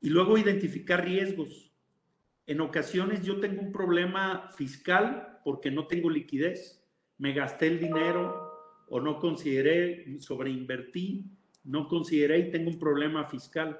[0.01, 1.71] Y luego identificar riesgos.
[2.47, 6.83] En ocasiones yo tengo un problema fiscal porque no tengo liquidez.
[7.19, 8.49] Me gasté el dinero
[8.89, 11.25] o no consideré, sobreinvertí,
[11.63, 13.79] no consideré y tengo un problema fiscal.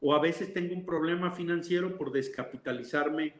[0.00, 3.32] O a veces tengo un problema financiero por descapitalizarme,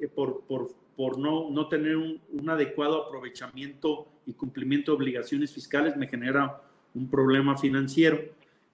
[0.00, 6.62] eh, por, no, no tener un, adecuado aprovechamiento y cumplimiento de obligaciones fiscales, me genera
[6.94, 8.18] un problema financiero.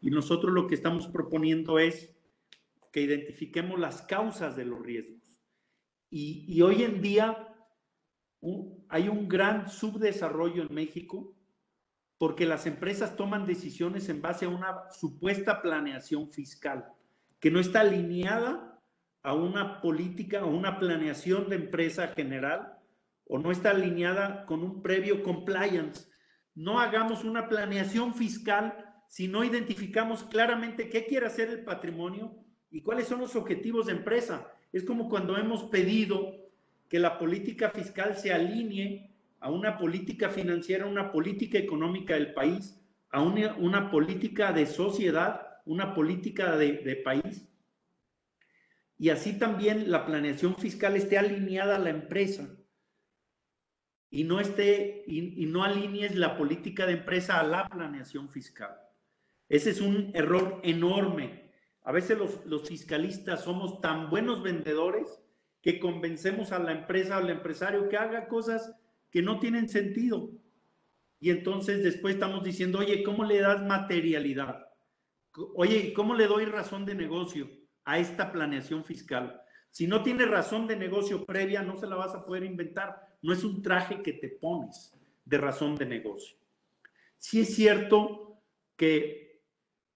[0.02, 2.14] Y nosotros lo que estamos proponiendo es
[2.92, 5.38] que identifiquemos las causas de los riesgos.
[6.12, 7.50] Y hoy en día
[8.88, 11.35] hay un gran subdesarrollo en México
[12.18, 16.87] porque las empresas toman decisiones en base a una supuesta planeación fiscal
[17.38, 18.69] que no está alineada
[19.22, 22.78] a una política o una planeación de empresa general
[23.26, 26.09] o no está alineada con un previo compliance.
[26.54, 32.35] No hagamos una planeación fiscal si no identificamos claramente qué quiere hacer el patrimonio
[32.70, 34.48] y cuáles son los objetivos de empresa.
[34.72, 36.35] Es como cuando hemos pedido
[36.88, 42.80] que la política fiscal se alinee a una política financiera, una política económica del país,
[43.11, 47.49] a una, una política de sociedad, una política de, de país
[49.00, 52.54] y así también la planeación fiscal esté alineada a la empresa
[54.10, 58.76] y no esté y, no alinees la política de empresa a la planeación fiscal.
[59.48, 61.50] Ese es un error enorme.
[61.82, 65.22] A veces los, los fiscalistas somos tan buenos vendedores
[65.62, 68.76] que convencemos a la empresa o al empresario que haga cosas
[69.10, 70.30] que no tienen sentido.
[71.18, 74.66] Y entonces después estamos diciendo, oye, ¿cómo le das materialidad?
[75.54, 77.60] Oye, ¿cómo le doy razón de negocio?
[77.90, 79.42] A esta planeación fiscal.
[79.68, 83.03] Si no tiene razón de negocio previa, no se la vas a poder inventar.
[83.20, 86.37] No es un traje que te pones de razón de negocio.
[87.18, 88.44] Sí es cierto
[88.76, 89.42] que,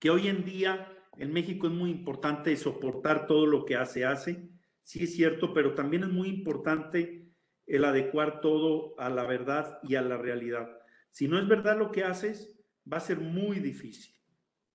[0.01, 4.51] que hoy en día en México es muy importante soportar todo lo que hace, hace.
[4.83, 7.31] Sí es cierto, pero también es muy importante
[7.65, 10.69] el adecuar todo a la verdad y a la realidad.
[11.13, 12.59] Si no es verdad lo que haces,
[12.93, 14.17] va a ser muy difícil.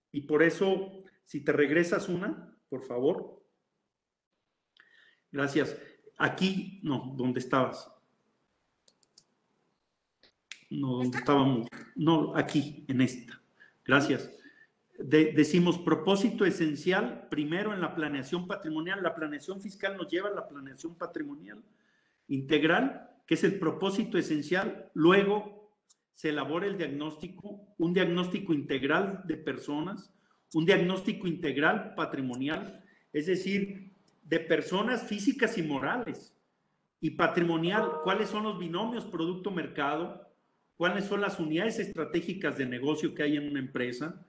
[0.09, 3.43] Y por eso, si te regresas una, por favor.
[5.31, 5.75] Gracias.
[6.17, 7.91] Aquí, no, ¿dónde estabas?
[10.69, 11.67] No, ¿dónde estábamos?
[11.95, 13.41] No, aquí, en esta.
[13.83, 14.31] Gracias.
[14.99, 19.01] decimos propósito esencial, primero en la planeación patrimonial.
[19.01, 21.63] La planeación fiscal nos lleva a la planeación patrimonial
[22.27, 24.91] integral, que es el propósito esencial.
[24.93, 25.73] Luego
[26.13, 30.13] se elabora el diagnóstico, un diagnóstico integral de personas,
[30.53, 32.83] un diagnóstico integral patrimonial,
[33.13, 36.35] es decir, de personas físicas y morales,
[37.01, 40.27] y patrimonial, cuáles son los binomios producto-mercado,
[40.75, 44.25] cuáles son las unidades estratégicas de negocio que hay en una empresa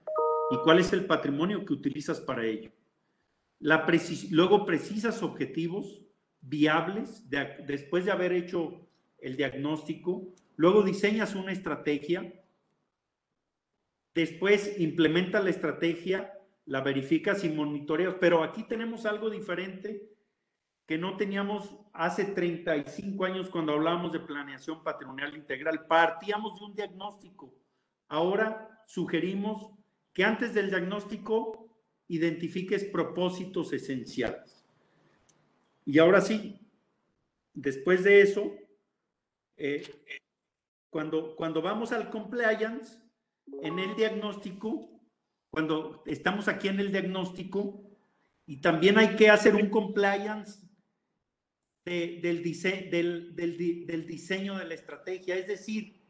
[0.51, 2.71] y cuál es el patrimonio que utilizas para ello.
[3.59, 6.01] Luego precisas objetivos
[6.41, 8.87] viables después de haber hecho
[9.19, 12.40] el diagnóstico, luego diseñas una estrategia
[14.13, 16.33] Después implementa la estrategia,
[16.65, 20.09] la verificas y monitoreas, pero aquí tenemos algo diferente
[20.85, 25.85] que no teníamos hace 35 años cuando hablábamos de planeación patrimonial integral.
[25.87, 27.53] Partíamos de un diagnóstico.
[28.09, 29.71] Ahora sugerimos
[30.13, 31.69] que antes del diagnóstico
[32.09, 34.65] identifiques propósitos esenciales.
[35.85, 36.59] Y ahora sí,
[37.53, 38.53] después de eso,
[39.55, 39.83] eh,
[40.89, 43.00] cuando, cuando vamos al compliance,
[43.61, 44.89] en el diagnóstico,
[45.49, 47.83] cuando estamos aquí en el diagnóstico,
[48.45, 50.67] y también hay que hacer un compliance
[51.85, 56.01] del, del, del diseño de la estrategia, es decir,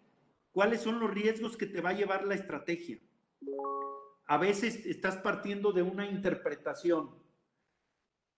[0.52, 3.00] cuáles son los riesgos que te va a llevar la estrategia.
[4.26, 7.10] A veces estás partiendo de una interpretación.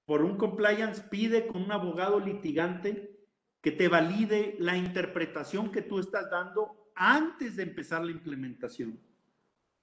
[0.06, 3.14] Por un compliance pide con un abogado litigante
[3.62, 9.00] que te valide la interpretación que tú estás dando antes de empezar la implementación.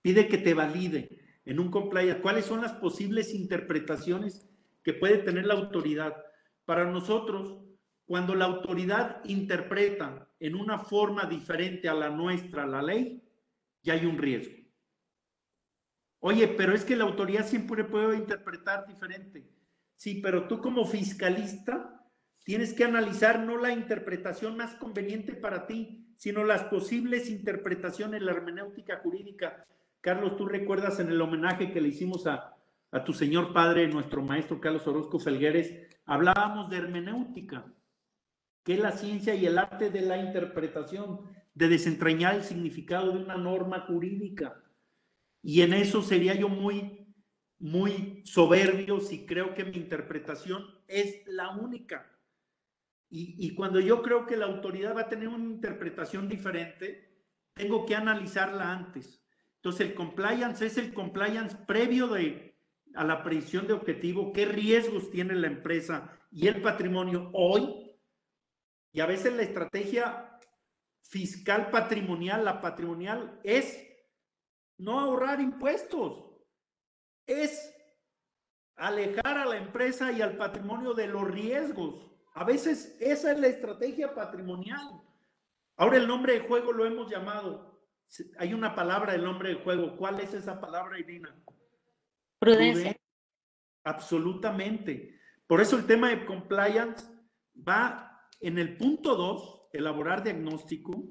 [0.03, 4.49] Pide que te valide en un compliance cuáles son las posibles interpretaciones
[4.83, 6.17] que puede tener la autoridad.
[6.65, 7.59] Para nosotros,
[8.07, 13.23] cuando la autoridad interpreta en una forma diferente a la nuestra la ley,
[13.83, 14.57] ya hay un riesgo.
[16.21, 19.49] Oye, pero es que la autoridad siempre puede interpretar diferente.
[19.97, 22.05] Sí, pero tú como fiscalista
[22.45, 28.33] tienes que analizar no la interpretación más conveniente para ti, sino las posibles interpretaciones, la
[28.33, 29.65] hermenéutica jurídica.
[30.03, 32.59] Carlos, tú recuerdas en el homenaje que le hicimos a,
[32.91, 35.73] a tu señor padre, nuestro maestro Carlos Orozco Felgueres,
[36.05, 37.73] hablábamos de hermenéutica,
[38.63, 41.21] que es la ciencia y el arte de la interpretación,
[41.55, 44.63] de desentrañar el significado de una norma jurídica.
[45.41, 47.15] Y en eso sería yo muy,
[47.59, 52.11] muy soberbio si creo que mi interpretación es la única.
[53.13, 57.97] Y, cuando yo creo que la autoridad va a tener una interpretación diferente, tengo que
[57.97, 59.27] analizarla antes.
[59.57, 62.57] Entonces, el compliance es el compliance previo de,
[62.95, 67.99] a la predicción de objetivo, qué riesgos tiene la empresa y el patrimonio hoy.
[68.93, 70.39] Y a veces la estrategia
[71.03, 73.77] fiscal patrimonial, la patrimonial, es
[74.79, 76.31] no ahorrar impuestos,
[77.27, 77.75] es
[78.77, 82.10] alejar a la empresa y al patrimonio de los riesgos.
[82.33, 85.01] A veces esa es la estrategia patrimonial.
[85.77, 87.81] Ahora el nombre de juego lo hemos llamado.
[88.39, 89.97] Hay una palabra del nombre de juego.
[89.97, 91.35] ¿Cuál es esa palabra, Irina?
[92.39, 92.97] Prudencia.
[93.85, 95.19] Absolutamente.
[95.47, 97.07] Por eso el tema de compliance
[97.57, 101.05] va en el punto 2, elaborar diagnóstico.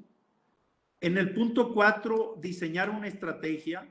[1.00, 3.90] En el punto 4, diseñar una estrategia.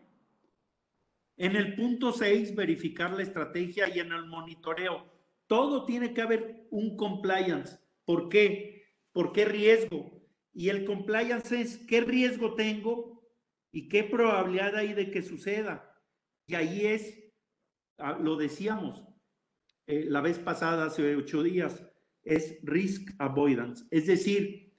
[1.38, 5.19] En el punto 6, verificar la estrategia y en el monitoreo.
[5.50, 7.78] Todo tiene que haber un compliance.
[8.06, 8.86] ¿Por qué?
[9.12, 10.10] ¿Por qué riesgo?
[10.54, 13.22] Y el compliance es qué riesgo tengo
[13.74, 15.94] y qué probabilidad hay de que suceda.
[16.48, 17.30] Y ahí es
[18.00, 19.04] Ah, lo decíamos
[19.86, 21.84] eh, la vez pasada, hace ocho días,
[22.24, 23.86] es risk avoidance.
[23.92, 24.74] Es decir,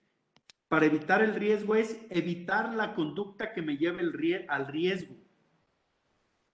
[0.68, 5.16] para evitar el riesgo es evitar la conducta que me lleve al riesgo.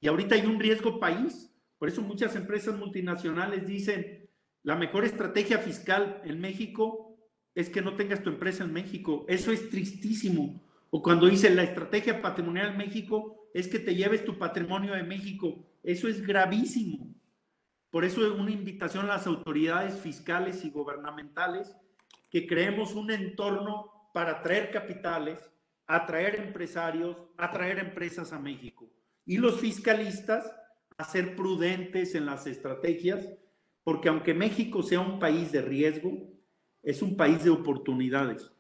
[0.01, 1.53] Y ahorita hay un riesgo país.
[1.79, 4.29] Por eso muchas empresas multinacionales dicen,
[4.62, 7.18] la mejor estrategia fiscal en México
[7.55, 9.24] es que no tengas tu empresa en México.
[9.29, 10.62] Eso es tristísimo.
[10.91, 15.03] O cuando dicen la estrategia patrimonial en México es que te lleves tu patrimonio de
[15.03, 15.66] México.
[15.83, 17.14] Eso es gravísimo.
[17.91, 21.74] Por eso es una invitación a las autoridades fiscales y gubernamentales
[22.31, 25.39] que creemos un entorno para atraer capitales,
[25.87, 28.91] atraer empresarios, atraer empresas a México.
[29.24, 30.53] Y los fiscalistas
[30.99, 33.28] a ser prudentes en las estrategias,
[33.84, 36.28] porque aunque México sea un país de riesgo,
[36.82, 38.51] es un país de oportunidades.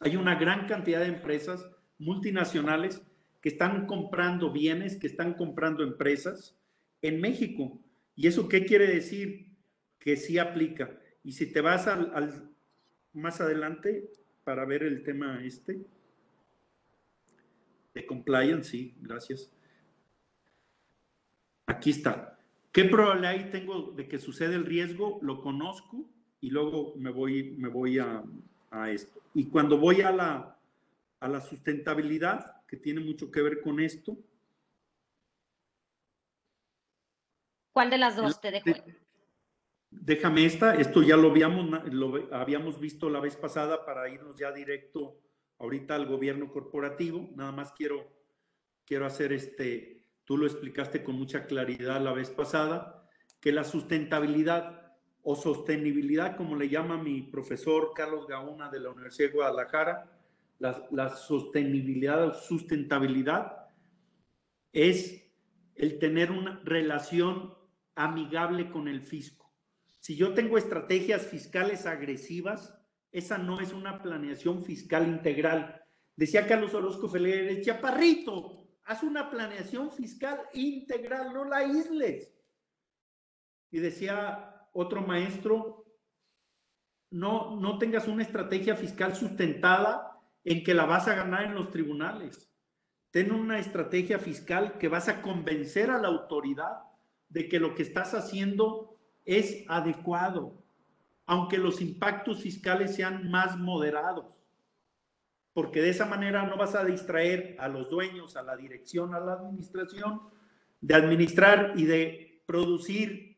[0.00, 3.02] Hay una gran cantidad de empresas multinacionales
[3.40, 6.56] que están comprando bienes, que están comprando empresas
[7.02, 7.80] en México.
[8.16, 9.48] ¿Y eso qué quiere decir?
[9.98, 10.98] Que sí aplica.
[11.24, 12.50] Y si te vas al,
[13.12, 14.08] más adelante
[14.44, 15.80] para ver el tema este
[17.94, 19.52] de compliance, sí, gracias.
[21.66, 22.38] Aquí está.
[22.72, 25.18] ¿Qué probabilidad tengo de que suceda el riesgo?
[25.22, 26.04] Lo conozco
[26.40, 28.22] y luego me voy, me voy a,
[28.70, 29.20] a esto.
[29.34, 30.58] Y cuando voy a la,
[31.20, 34.16] a la sustentabilidad, que tiene mucho que ver con esto.
[37.72, 38.70] ¿Cuál de las dos te dejo?
[39.90, 44.50] Déjame esta, esto ya lo habíamos, lo habíamos visto la vez pasada para irnos ya
[44.50, 45.18] directo
[45.58, 47.28] ahorita al gobierno corporativo.
[47.36, 48.10] Nada más quiero,
[48.86, 50.01] quiero hacer este,
[50.32, 53.06] tú lo explicaste con mucha claridad la vez pasada,
[53.38, 59.28] que la sustentabilidad o sostenibilidad, como le llama mi profesor Carlos Gauna de la Universidad
[59.28, 60.10] de Guadalajara,
[60.58, 63.66] la, sostenibilidad o sustentabilidad
[64.72, 65.22] es
[65.74, 67.52] el tener una relación
[67.94, 69.52] amigable con el fisco.
[70.00, 72.74] Si yo tengo estrategias fiscales agresivas,
[73.10, 75.82] esa no es una planeación fiscal integral.
[76.16, 82.32] Decía Carlos Orozco Félix, chaparrito, haz una planeación fiscal integral, no la isles.
[83.70, 85.84] Y decía otro maestro,
[87.10, 91.70] no, no tengas una estrategia fiscal sustentada en que la vas a ganar en los
[91.70, 92.50] tribunales.
[93.10, 96.78] Ten una estrategia fiscal que vas a convencer a la autoridad
[97.28, 100.64] de que lo que estás haciendo es adecuado,
[101.26, 104.41] aunque los impactos fiscales sean más moderados.
[105.52, 109.20] Porque de esa manera no vas a distraer a los dueños, a la dirección, a
[109.20, 110.22] la administración,
[110.80, 113.36] de administrar y de producir,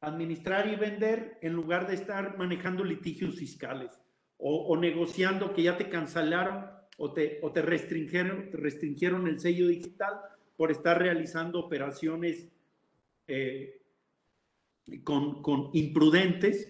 [0.00, 4.00] administrar y vender en lugar de estar manejando litigios fiscales
[4.36, 6.66] o, negociando que ya te cancelaron
[6.98, 10.20] o te, o te, restringieron, el sello digital
[10.56, 12.48] por estar realizando operaciones
[13.26, 13.80] eh,
[15.02, 16.68] con, imprudentes.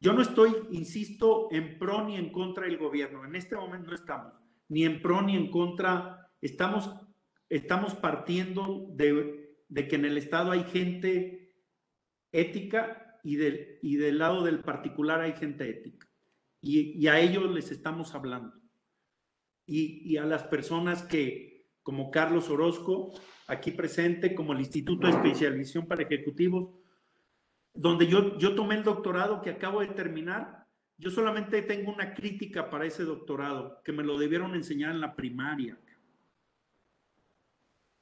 [0.00, 3.24] Yo no estoy, insisto, en pro ni en contra del gobierno.
[3.24, 4.34] En este momento no estamos,
[4.68, 6.30] ni en pro ni en contra.
[6.40, 6.90] Estamos,
[7.48, 11.54] estamos partiendo de, de que en el Estado hay gente
[12.32, 16.06] ética y del, y del lado del particular hay gente ética
[16.66, 18.54] y, a ellos les estamos hablando.
[19.66, 23.12] Y, a las personas que, como Carlos Orozco,
[23.46, 26.74] aquí presente, como el Instituto de Especialización para Ejecutivos,
[27.76, 30.66] donde yo, tomé el doctorado que acabo de terminar.
[30.98, 35.14] Yo solamente tengo una crítica para ese doctorado, que me lo debieron enseñar en la
[35.14, 35.78] primaria.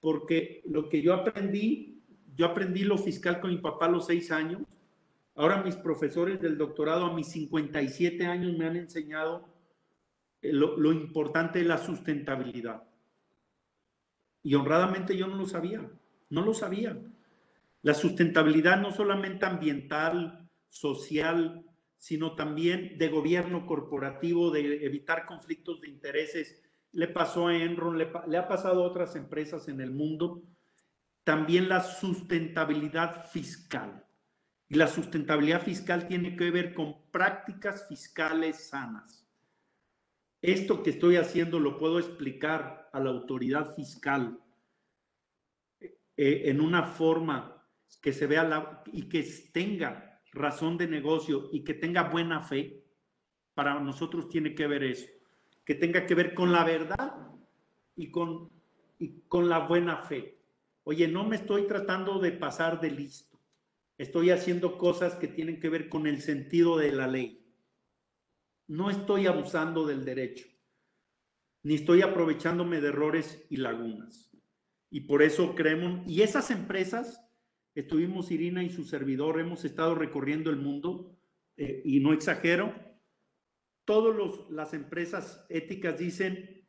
[0.01, 2.03] Porque lo que yo aprendí,
[2.37, 4.63] yo aprendí lo fiscal con mi papá a los seis años.
[5.35, 9.49] Ahora mis profesores del doctorado a mis 57 años me han enseñado
[10.41, 12.85] eh, lo, lo importante de la sustentabilidad.
[14.45, 15.91] Y honradamente yo no lo sabía,
[16.31, 16.97] no lo sabía.
[17.85, 21.67] La sustentabilidad no solamente ambiental, social,
[21.99, 26.63] sino también de gobierno corporativo, de evitar conflictos de intereses.
[26.93, 30.43] Le pasó a Enron, le, ha pasado a otras empresas en el mundo.
[31.25, 34.03] También la sustentabilidad fiscal.
[34.67, 39.29] Y la sustentabilidad fiscal tiene que ver con prácticas fiscales sanas.
[40.41, 44.41] Esto que estoy haciendo lo puedo explicar a la autoridad fiscal
[45.81, 47.54] eh, en una forma
[48.01, 49.23] que se vea la, y que
[49.53, 52.85] tenga razón de negocio y que tenga buena fe.
[53.55, 55.07] Para nosotros tiene que ver eso,
[55.65, 57.29] que tenga que ver con la verdad
[57.95, 58.51] y con,
[58.99, 60.39] y con la buena fe.
[60.83, 63.39] Oye, no me estoy tratando de pasar de listo.
[63.97, 67.47] Estoy haciendo cosas que tienen que ver con el sentido de la ley.
[68.67, 70.47] No estoy abusando del derecho,
[71.63, 74.31] ni estoy aprovechándome de errores y lagunas.
[74.91, 77.24] Y por eso creemos, y esas empresas,
[77.75, 81.17] estuvimos Irina y su servidor, hemos estado recorriendo el mundo,
[81.57, 82.75] eh, y no exagero,
[83.85, 86.67] todas las empresas éticas dicen,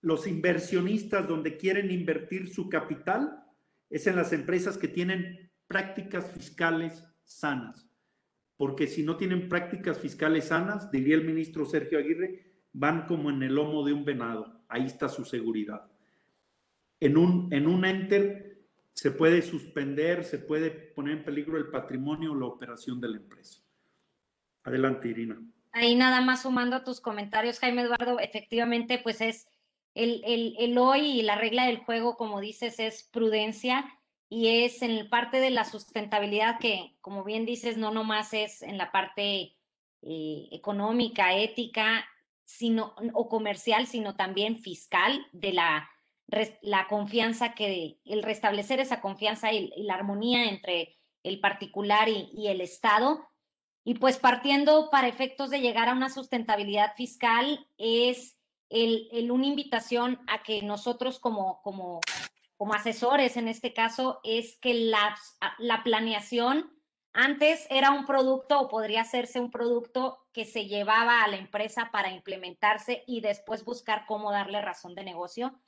[0.00, 3.44] los inversionistas donde quieren invertir su capital
[3.90, 7.86] es en las empresas que tienen prácticas fiscales sanas
[8.56, 13.42] porque si no tienen prácticas fiscales sanas, diría el ministro Sergio Aguirre, van como en
[13.42, 14.64] el lomo de un venado.
[14.68, 15.90] Ahí está su seguridad.
[17.00, 18.45] En un, en un enter
[18.96, 23.18] se puede suspender, se puede poner en peligro el patrimonio o la operación de la
[23.18, 23.60] empresa.
[24.64, 25.38] Adelante, Irina.
[25.72, 29.48] Ahí nada más sumando a tus comentarios, Jaime Eduardo, efectivamente, pues es
[29.94, 33.84] el, el, el hoy y la regla del juego, como dices, es prudencia
[34.30, 38.78] y es en parte de la sustentabilidad que, como bien dices, no nomás es en
[38.78, 39.56] la parte
[40.00, 42.08] eh, económica, ética,
[42.44, 45.90] sino, o comercial, sino también fiscal, de la,
[46.62, 52.60] la confianza que, el restablecer esa confianza y, la armonía entre el particular y, el
[52.60, 53.26] Estado.
[53.84, 58.36] Y pues partiendo para efectos de llegar a una sustentabilidad fiscal es
[58.68, 62.00] el, el una invitación a que nosotros como, como
[62.56, 65.16] como asesores en este caso es que la,
[65.58, 66.72] la planeación
[67.12, 71.90] antes era un producto o podría hacerse un producto que se llevaba a la empresa
[71.90, 75.58] para implementarse y después buscar cómo darle razón de negocio.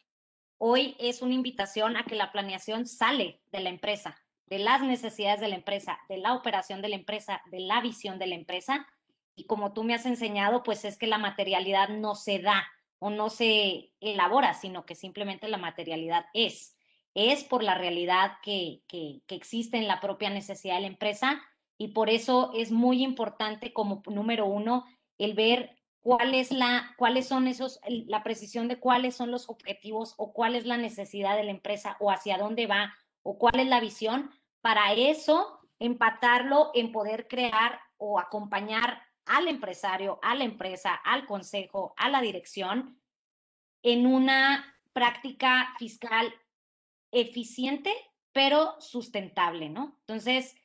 [0.59, 5.41] Hoy es una invitación a que la planeación sale de la empresa, de las necesidades
[5.41, 8.87] de la empresa, de la operación de la empresa, de la visión de la empresa.
[9.35, 12.67] Y como tú me has enseñado, pues es que la materialidad no se da
[12.99, 16.75] o no se elabora, sino que simplemente la materialidad es
[17.15, 21.43] es por la realidad que, que, existe en la propia necesidad de la empresa
[21.77, 24.85] y por eso es muy importante como número uno
[25.19, 30.15] el ver cuál es la, cuáles son esos, la precisión de cuáles son los objetivos
[30.17, 33.67] o cuál es la necesidad de la empresa o hacia dónde va o cuál es
[33.67, 34.31] la visión.
[34.61, 41.95] Para eso, empatarlo en poder crear o acompañar al empresario, a la empresa, al consejo,
[41.97, 42.99] a la dirección
[43.83, 46.33] en una práctica fiscal
[47.13, 47.93] eficiente,
[48.33, 49.97] pero sustentable, ¿no?
[50.01, 50.57] Entonces,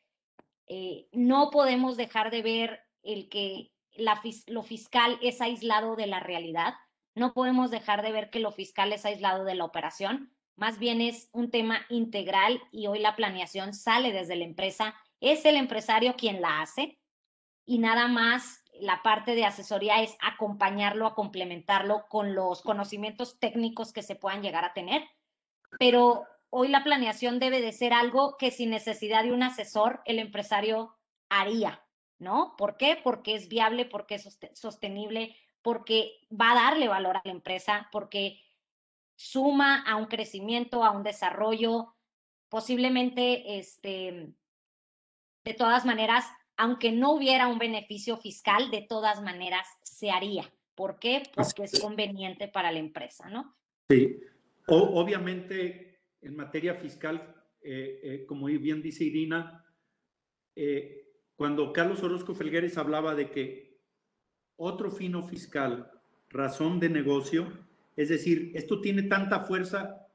[0.67, 6.75] eh, no podemos dejar de ver el que lo fiscal es aislado de la realidad,
[7.15, 11.01] no podemos dejar de ver que lo fiscal es aislado de la operación, más bien
[11.01, 16.15] es un tema integral y hoy la planeación sale desde la empresa, es el empresario
[16.15, 16.99] quien la hace
[17.65, 23.93] y nada más la parte de asesoría es acompañarlo, a complementarlo con los conocimientos técnicos
[23.93, 25.03] que se puedan llegar a tener,
[25.79, 30.19] pero hoy la planeación debe de ser algo que sin necesidad de un asesor el
[30.19, 30.95] empresario
[31.29, 31.82] haría,
[32.23, 32.55] ¿no?
[32.57, 32.97] ¿Por qué?
[33.03, 38.39] Porque es viable, porque es sostenible, porque va a darle valor a la empresa, porque
[39.15, 41.93] suma a un crecimiento, a un desarrollo,
[42.49, 44.33] posiblemente, este,
[45.43, 46.25] de todas maneras,
[46.57, 50.51] aunque no hubiera un beneficio fiscal, de todas maneras se haría.
[50.75, 51.23] ¿Por qué?
[51.35, 53.55] Porque es conveniente para la empresa, ¿no?
[53.89, 54.19] Sí,
[54.67, 59.63] obviamente en materia fiscal, eh, eh, como bien dice Irina,
[60.55, 61.02] eh,
[61.43, 63.77] cuando Carlos Orozco Felgueres hablaba de que
[64.55, 65.91] otro fino fiscal,
[66.29, 67.51] razón de negocio,
[67.97, 70.07] es decir, esto tiene tanta fuerza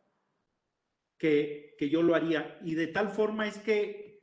[1.18, 2.58] que, que yo lo haría.
[2.64, 4.22] Y de tal forma es que,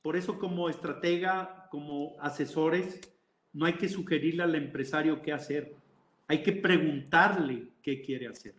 [0.00, 2.98] por eso como estratega, como asesores,
[3.52, 5.76] no hay que sugerirle al empresario qué hacer.
[6.26, 8.54] Hay que preguntarle qué quiere hacer.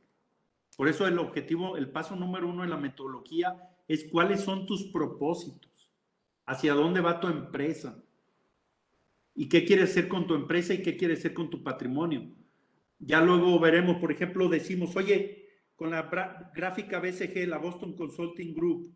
[0.77, 3.55] Por eso el objetivo, el paso número uno en la metodología
[3.87, 5.70] es cuáles son tus propósitos,
[6.51, 8.03] hacia dónde va tu empresa
[9.33, 12.35] y qué quieres hacer con tu empresa y qué quieres hacer con tu patrimonio.
[12.99, 15.47] Ya luego veremos, por ejemplo, decimos, oye,
[15.77, 18.93] con la gráfica BCG, la Boston Consulting Group,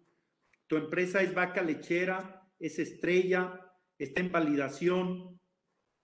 [0.67, 3.61] tu empresa es vaca lechera, es estrella,
[3.97, 5.39] está en validación.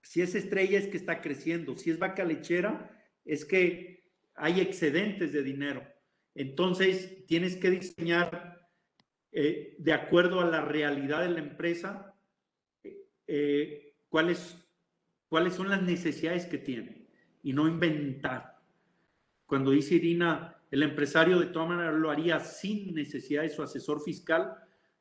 [0.02, 5.34] Si es estrella es que está creciendo, si es vaca lechera es que hay excedentes
[5.34, 5.86] de dinero.
[6.34, 8.61] Entonces, tienes que diseñar
[9.32, 12.14] eh, de acuerdo a la realidad de la empresa
[13.28, 14.58] eh, cuáles,
[15.30, 17.08] cuáles son las necesidades que tiene
[17.44, 18.60] y no inventar.
[19.46, 24.02] Cuando dice Irina, el empresario de todas maneras lo haría sin necesidad de su asesor
[24.02, 24.56] fiscal,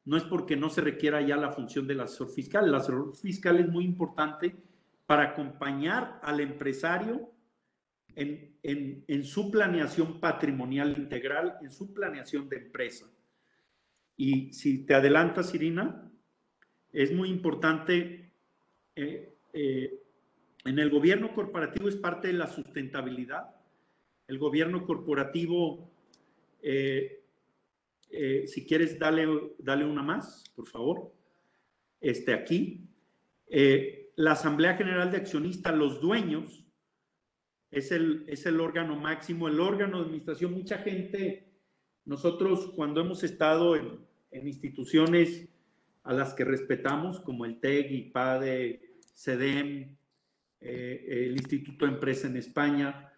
[0.04, 2.66] no es porque no se requiera ya la función del asesor fiscal.
[2.66, 4.56] El asesor fiscal es muy importante
[5.06, 7.30] para acompañar al empresario
[8.14, 13.06] en, en, su planeación patrimonial integral, en su planeación de empresa.
[14.22, 16.12] Y si te adelantas, Irina,
[16.92, 18.34] es muy importante,
[18.94, 19.98] eh, eh,
[20.66, 23.56] en el gobierno corporativo es parte de la sustentabilidad.
[24.28, 25.90] El gobierno corporativo,
[26.60, 27.24] eh,
[28.46, 29.26] si quieres, dale,
[29.58, 31.14] dale una más, por favor.
[31.98, 32.86] Este aquí.
[34.16, 36.66] la Asamblea General de Accionistas, los dueños,
[37.70, 40.52] es el, es el órgano máximo, el órgano de administración.
[40.52, 41.54] Mucha gente,
[42.04, 45.48] nosotros cuando hemos estado en, instituciones
[46.02, 49.96] a las que respetamos, como el TEG, IPADE, CEDEM,
[50.60, 53.12] eh, el Instituto de Empresa en España,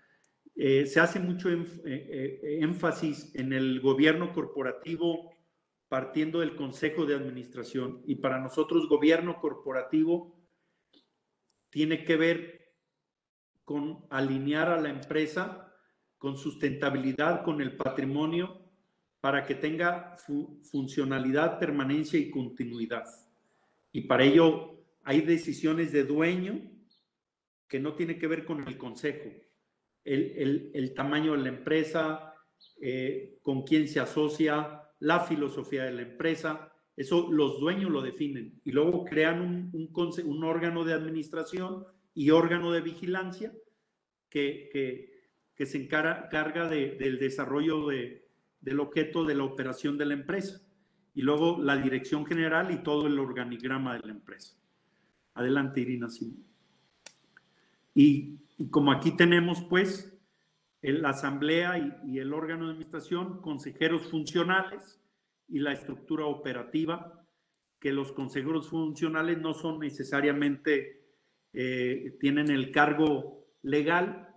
[0.55, 5.33] eh, se hace mucho eh, énfasis en el gobierno corporativo
[5.89, 8.03] partiendo del Consejo de Administración.
[8.07, 10.35] Y para nosotros, gobierno corporativo
[11.71, 12.73] tiene que ver
[13.65, 15.73] con alinear a la empresa
[16.23, 18.62] con sustentabilidad, con el patrimonio,
[19.23, 20.17] para que tenga
[20.63, 23.05] funcionalidad, permanencia y continuidad.
[23.93, 26.61] Y para ello hay decisiones de dueño
[27.69, 29.31] que no tiene que ver con el consejo.
[30.05, 32.35] El, tamaño de la empresa,
[32.81, 38.61] eh, con quién se asocia, la filosofía de la empresa, eso los dueños lo definen.
[38.65, 43.53] Y luego crean un, un, un órgano de administración y órgano de vigilancia
[44.29, 45.13] que, que,
[45.65, 48.22] se encarga del desarrollo de,
[48.63, 50.61] del objeto de la operación de la empresa.
[51.15, 54.57] Y luego la dirección general y todo el organigrama de la empresa.
[55.35, 56.09] Adelante, Irina.
[57.95, 60.19] Y, y como aquí tenemos, pues,
[60.81, 65.01] la asamblea y, y, el órgano de administración, consejeros funcionales
[65.49, 67.23] y la estructura operativa,
[67.79, 71.03] que los consejeros funcionales no son necesariamente,
[71.53, 74.32] eh, tienen el cargo legal,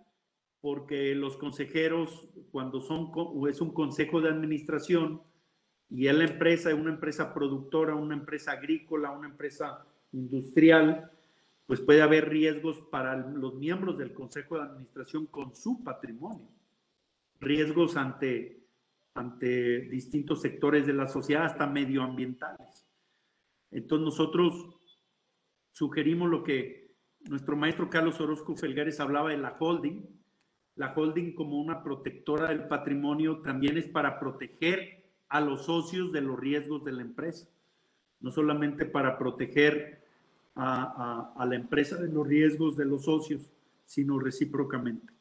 [0.66, 3.12] porque los consejeros, cuando son,
[3.48, 5.22] es un consejo de administración
[5.92, 11.12] y es la empresa, es una empresa productora, una empresa agrícola, una empresa industrial,
[11.68, 16.50] pues puede haber riesgos para los miembros del consejo de administración con su patrimonio,
[17.40, 18.64] riesgos ante,
[19.14, 22.88] ante distintos sectores de la sociedad, hasta medioambientales.
[23.70, 24.80] Entonces nosotros
[25.74, 26.96] sugerimos lo que
[27.30, 30.25] nuestro maestro Carlos Orozco Felgares hablaba de la holding.
[30.76, 36.22] La holding como una protectora del patrimonio también es para proteger a los socios de
[36.22, 37.48] los riesgos de la empresa,
[38.20, 40.04] no solamente para proteger
[40.56, 43.52] a, la empresa de los riesgos de los socios,
[43.86, 45.14] sino recíprocamente.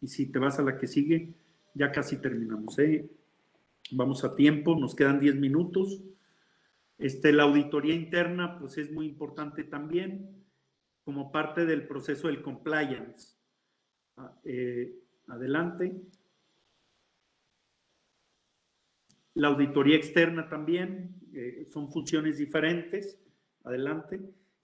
[0.00, 1.34] Y si te vas a la que sigue,
[1.74, 2.78] ya casi terminamos.
[2.78, 3.08] ¿eh?
[3.92, 6.02] Vamos a tiempo, nos quedan 10 minutos.
[6.98, 10.44] Este, la auditoría interna, pues es muy importante también
[11.04, 13.37] como parte del proceso del compliance.
[14.18, 14.92] Ah, eh,
[15.28, 15.92] adelante.
[19.34, 23.16] La auditoría externa también, eh, son funciones diferentes.
[23.64, 24.20] Adelante.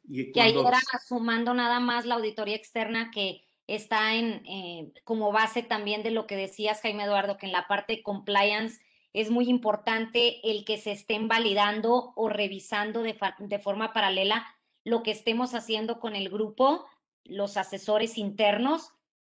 [0.09, 5.33] Y que ahí era sumando nada más la auditoría externa que está en eh, como
[5.33, 8.81] base también de lo que decías, Jaime Eduardo, que en la parte de compliance
[9.13, 14.45] es muy importante el que se estén validando o revisando de, de forma paralela
[14.83, 16.85] lo que estemos haciendo con el grupo,
[17.25, 18.91] los asesores internos,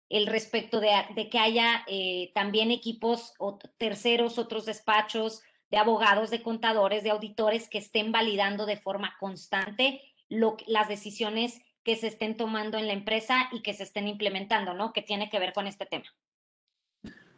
[0.09, 6.41] el respecto de, que haya eh, también equipos o terceros, otros despachos de abogados, de
[6.41, 12.77] contadores, de auditores que estén validando de forma constante las decisiones que se estén tomando
[12.77, 14.93] en la empresa y que se estén implementando, ¿no?
[14.93, 16.05] Que tiene que ver con este tema.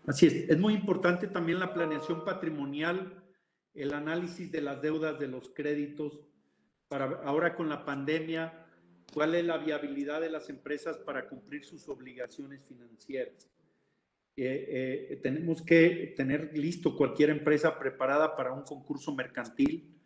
[0.08, 3.24] Así es, es muy importante también la planeación patrimonial,
[3.74, 6.20] el análisis de las deudas, de los créditos,
[6.88, 8.61] para ahora con la pandemia,
[9.14, 13.50] cuál es la viabilidad de las empresas para cumplir sus obligaciones financieras.
[14.38, 20.00] Eh, eh, tenemos que tener listo cualquier empresa preparada para un concurso mercantil,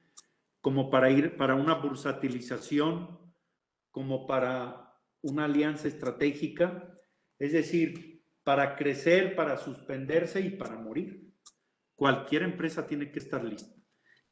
[0.60, 3.20] como para ir para una bursatilización,
[3.91, 6.91] como para una alianza estratégica,
[7.38, 11.32] es decir, para crecer, para suspenderse y para morir.
[11.95, 13.76] Cualquier empresa tiene que estar lista.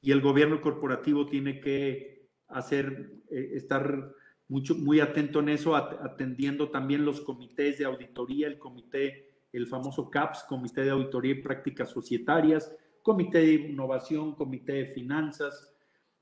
[0.01, 4.13] Y el gobierno corporativo tiene que hacer, eh, estar
[4.47, 10.09] mucho, muy atento en eso, atendiendo también los comités de auditoría, el comité, el famoso
[10.09, 15.73] CAPS, Comité de Auditoría y Prácticas Societarias, Comité de Innovación, Comité de Finanzas.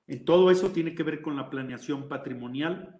[0.07, 2.97] En todo eso tiene que ver con la planeación patrimonial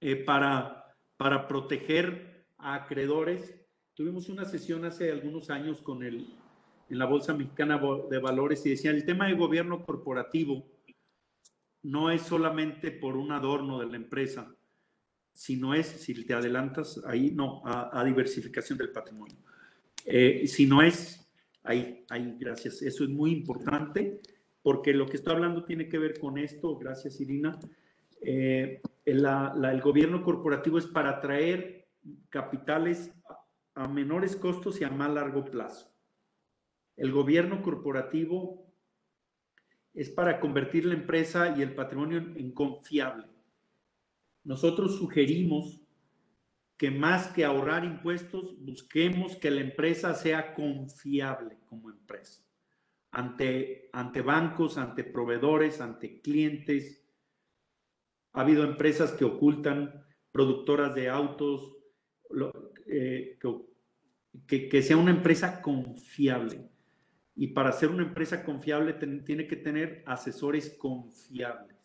[0.00, 3.54] eh, para, para proteger a acreedores.
[3.94, 6.32] Tuvimos una sesión hace algunos años con el,
[6.88, 10.64] en la Bolsa Mexicana de Valores y decían, el tema de gobierno corporativo
[11.82, 14.54] no es solamente por un adorno de la empresa,
[15.32, 19.36] sino es, si te adelantas ahí, no, a, diversificación del patrimonio.
[20.04, 21.30] Eh, si no es,
[21.62, 22.82] ahí, ahí, gracias.
[22.82, 24.20] Eso es muy importante
[24.62, 27.58] porque lo que estoy hablando tiene que ver con esto, gracias Irina.
[28.20, 31.88] Eh, el gobierno corporativo es para atraer
[32.28, 33.10] capitales
[33.74, 35.90] a menores costos y a más largo plazo.
[36.96, 38.69] El gobierno corporativo
[39.94, 43.26] es para convertir la empresa y el patrimonio en confiable.
[44.44, 45.80] Nosotros sugerimos
[46.76, 52.42] que más que ahorrar impuestos, busquemos que la empresa sea confiable como empresa
[53.12, 57.02] ante, ante bancos, ante proveedores, ante clientes.
[58.32, 61.76] Ha habido empresas que ocultan, productoras de autos,
[62.86, 63.38] eh,
[64.46, 66.70] que, que sea una empresa confiable.
[67.34, 71.76] Y para ser una empresa confiable tiene que tener asesores confiables.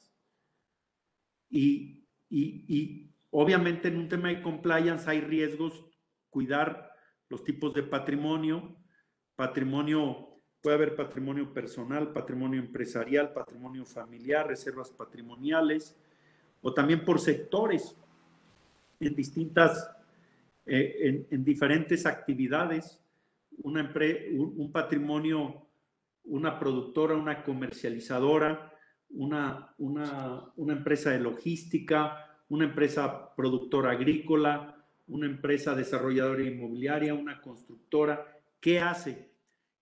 [1.50, 5.86] Y, y, obviamente en un tema de compliance hay riesgos,
[6.30, 6.92] cuidar
[7.30, 8.76] los tipos de patrimonio.
[9.36, 15.96] Patrimonio, puede haber patrimonio personal, patrimonio empresarial, patrimonio familiar, reservas patrimoniales,
[16.62, 17.96] o también por sectores
[19.00, 19.90] en distintas,
[20.66, 23.00] eh, en, en diferentes actividades
[23.64, 23.94] una
[24.32, 25.68] un patrimonio,
[26.24, 28.72] una productora, una comercializadora,
[29.10, 38.42] una, una, empresa de logística, una empresa productora agrícola, una empresa desarrolladora inmobiliaria, una constructora.
[38.60, 39.32] ¿Qué hace?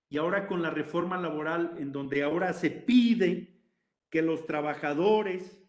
[0.10, 3.62] Y ahora con la reforma laboral, en donde ahora se pide
[4.10, 5.64] que los trabajadores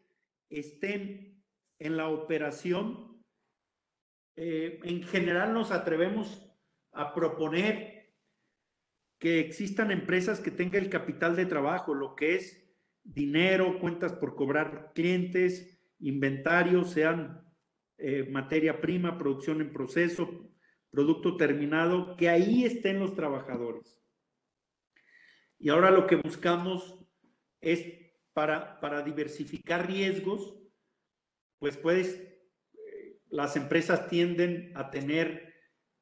[0.51, 1.43] estén
[1.79, 3.23] en la operación,
[4.37, 6.45] eh, en general nos atrevemos
[6.93, 7.94] a proponer
[9.25, 12.63] que existan empresas que tengan el capital de trabajo, lo que es
[13.03, 17.43] dinero, cuentas por cobrar clientes, inventarios, sean
[17.97, 20.53] eh, materia prima, producción en proceso,
[20.91, 23.99] producto terminado, que ahí estén los trabajadores.
[25.59, 27.03] Y ahora lo que buscamos
[27.63, 27.83] es
[28.35, 30.55] para, para diversificar riesgos,
[31.59, 32.15] pues puedes,
[32.75, 35.54] eh, las empresas tienden a tener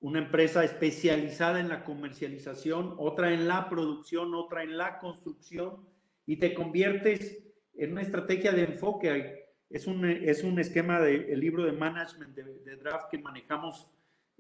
[0.03, 5.87] una empresa especializada en la comercialización, otra en la producción, otra en la construcción,
[6.27, 7.39] y te conviertes
[7.75, 9.47] en una estrategia de enfoque.
[9.71, 13.89] Es un, es un esquema del libro de management de, draft que manejamos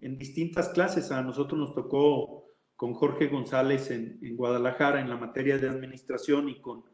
[0.00, 1.12] en distintas clases.
[1.12, 2.44] A nosotros nos tocó
[2.74, 6.84] con Jorge González en, en Guadalajara en la materia de administración y con,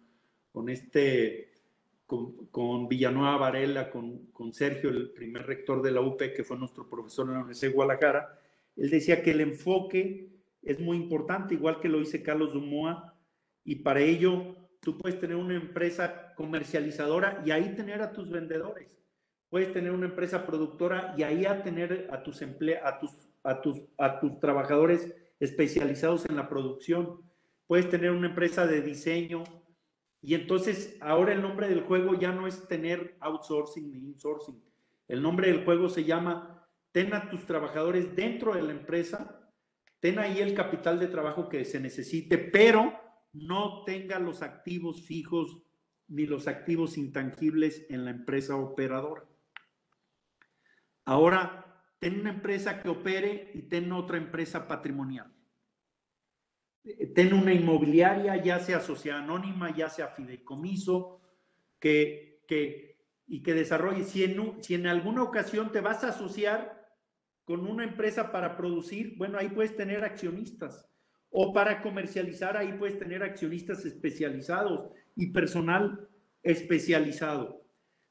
[0.53, 1.53] con este
[2.05, 6.59] con, con, Villanueva Varela, con, con, Sergio, el primer rector de la UP, que fue
[6.59, 8.39] nuestro profesor en la Universidad de Guadalajara,
[8.79, 10.31] él decía que el enfoque
[10.63, 13.15] es muy importante, igual que lo dice Carlos Dumoa,
[13.65, 18.97] y para ello tú puedes tener una empresa comercializadora y ahí tener a tus vendedores.
[19.51, 23.11] Puedes tener una empresa productora y ahí a tener a tus, emple a tus,
[23.43, 27.23] a tus, a tus trabajadores especializados en la producción.
[27.67, 29.45] Puedes tener una empresa de diseño.
[30.21, 34.63] Y entonces ahora el nombre del juego ya no es tener outsourcing ni insourcing.
[35.09, 36.58] El nombre del juego se llama
[36.93, 39.51] ten a tus trabajadores dentro de la empresa,
[40.01, 42.99] ten ahí el capital de trabajo que se necesite, pero
[43.33, 45.63] no tenga los activos fijos
[46.09, 49.25] ni los activos intangibles en la empresa operadora.
[51.05, 55.33] Ahora, ten una empresa que opere y ten otra empresa patrimonial.
[57.15, 61.21] Ten una inmobiliaria, ya sea sociedad anónima, ya sea fideicomiso,
[61.79, 64.05] que, que, y que desarrolle.
[64.05, 66.78] Si en, si en alguna ocasión te vas a asociar,
[67.49, 70.87] con una empresa para producir, bueno, ahí puedes tener accionistas.
[71.31, 76.07] O para comercializar, ahí puedes tener accionistas especializados y personal
[76.43, 77.65] especializado.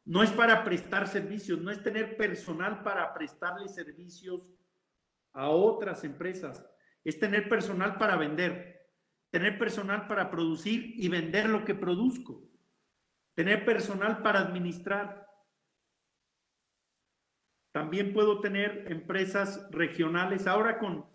[0.05, 4.41] No es para prestar servicios, no es tener personal para prestarle servicios
[5.33, 6.65] a otras empresas,
[7.03, 8.87] es tener personal para vender,
[9.29, 12.41] tener personal para producir y vender lo que produzco,
[13.35, 15.26] tener personal para administrar.
[17.77, 20.47] También puedo tener empresas regionales.
[20.47, 21.05] Ahora con,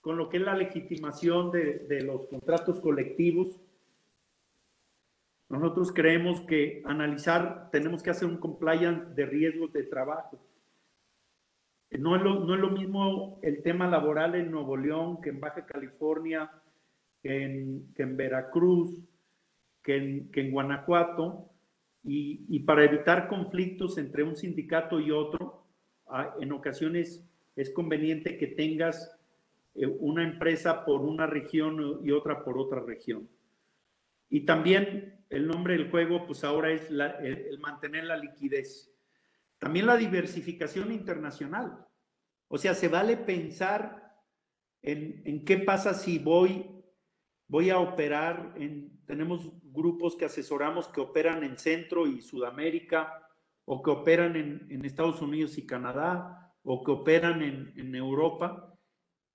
[0.00, 3.60] con lo que es la legitimación de, de los contratos colectivos,
[5.48, 10.40] nosotros creemos que analizar, tenemos que hacer un compliance de riesgos de trabajo.
[11.90, 15.40] No es, lo, no es lo mismo el tema laboral en Nuevo León que en
[15.40, 16.48] Baja California,
[17.20, 19.02] que en, que en Veracruz,
[19.82, 21.50] que en, que en Guanajuato.
[22.04, 25.65] Y, y, para evitar conflictos entre un sindicato y otro,
[26.40, 29.16] en ocasiones es conveniente que tengas
[29.74, 33.28] eh, una empresa por una región y otra por otra región.
[34.28, 38.92] Y también el nombre del juego, pues ahora es el, mantener la liquidez.
[39.58, 41.86] También la diversificación internacional.
[42.48, 44.14] O sea, se vale pensar
[44.82, 46.70] en, en qué pasa si voy,
[47.48, 53.25] voy a operar en, tenemos grupos que asesoramos que operan en Centro y Sudamérica,
[53.66, 58.74] o que operan en, Estados Unidos y Canadá, o que operan en, Europa.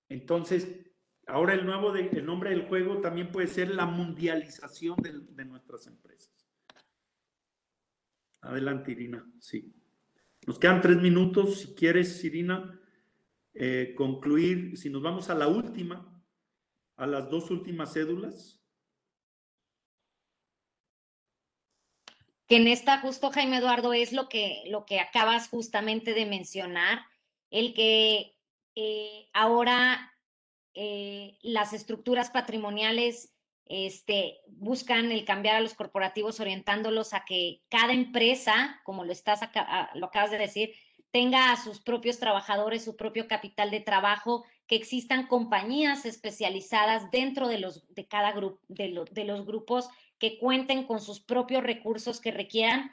[0.08, 0.88] Entonces,
[1.28, 5.86] Ahora el nuevo el nombre del juego también puede ser la mundialización de, de, nuestras
[5.86, 6.50] empresas.
[8.40, 9.24] Adelante, Irina.
[9.38, 9.72] Sí.
[10.46, 11.60] Nos quedan tres minutos.
[11.60, 12.80] Si quieres, Irina,
[13.54, 16.22] eh, concluir, si nos vamos a la última,
[16.96, 18.61] a las dos últimas cédulas.
[22.52, 27.00] Que en esta justo, Jaime Eduardo, es lo que, lo que acabas justamente de mencionar,
[27.50, 28.36] el que
[28.74, 30.12] eh, ahora
[30.74, 33.34] eh, las estructuras patrimoniales
[33.64, 39.42] este, buscan el cambiar a los corporativos orientándolos a que cada empresa, como lo, estás
[39.42, 40.74] acá, lo acabas de decir,
[41.10, 47.48] tenga a sus propios trabajadores, su propio capital de trabajo, que existan compañías especializadas dentro
[47.48, 49.88] de, los, de cada grupo, de, de los grupos
[50.22, 52.92] que cuenten con sus propios recursos que requieran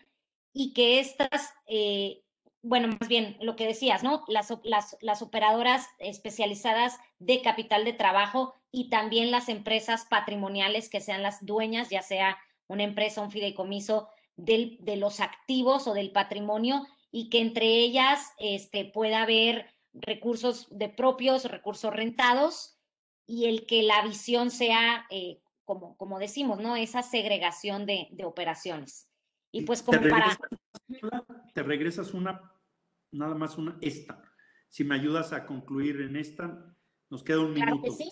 [0.52, 2.24] y que estas eh,
[2.64, 4.24] bueno, más bien lo que decías, ¿no?
[4.28, 11.02] Las, las, las, operadoras especializadas de capital de trabajo y también las empresas patrimoniales que
[11.02, 16.12] sean las dueñas, ya sea una empresa, un fideicomiso del, de los activos o del
[16.12, 22.80] patrimonio y que entre ellas este, pueda haber recursos de propios, recursos rentados
[23.28, 25.40] y el que la visión sea, eh,
[25.70, 26.76] como, como decimos, ¿no?
[26.76, 29.08] Esa segregación de, de operaciones.
[29.52, 30.36] Y pues como te para...
[30.88, 32.42] Regresas, te regresas una,
[33.12, 34.20] nada más una, esta.
[34.68, 36.76] Si me ayudas a concluir en esta,
[37.12, 37.96] nos queda un claro minuto.
[37.96, 38.12] Que sí.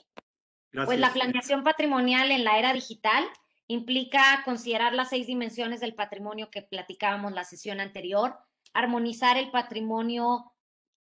[0.71, 0.85] Gracias.
[0.85, 3.25] Pues la planeación patrimonial en la era digital
[3.65, 8.37] implica considerar las seis dimensiones del patrimonio que platicábamos la sesión anterior,
[8.75, 10.53] armonizar el patrimonio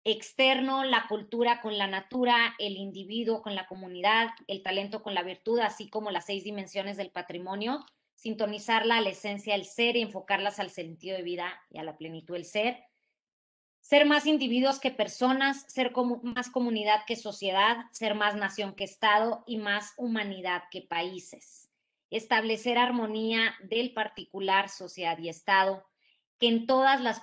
[0.06, 5.24] externo, la cultura con la natura, el individuo con la comunidad, el talento con la
[5.24, 7.86] virtud, así como las seis dimensiones del patrimonio,
[8.16, 11.98] sintonizarla a la esencia del ser y enfocarlas al sentido de vida y a la
[11.98, 12.84] plenitud del ser.
[13.80, 18.86] Ser más individuos que personas, ser como, más comunidad que sociedad, ser más nación que
[18.86, 21.70] Estado y más humanidad que países.
[22.10, 25.86] Establecer armonía del particular, sociedad y Estado,
[26.40, 27.22] que en todas las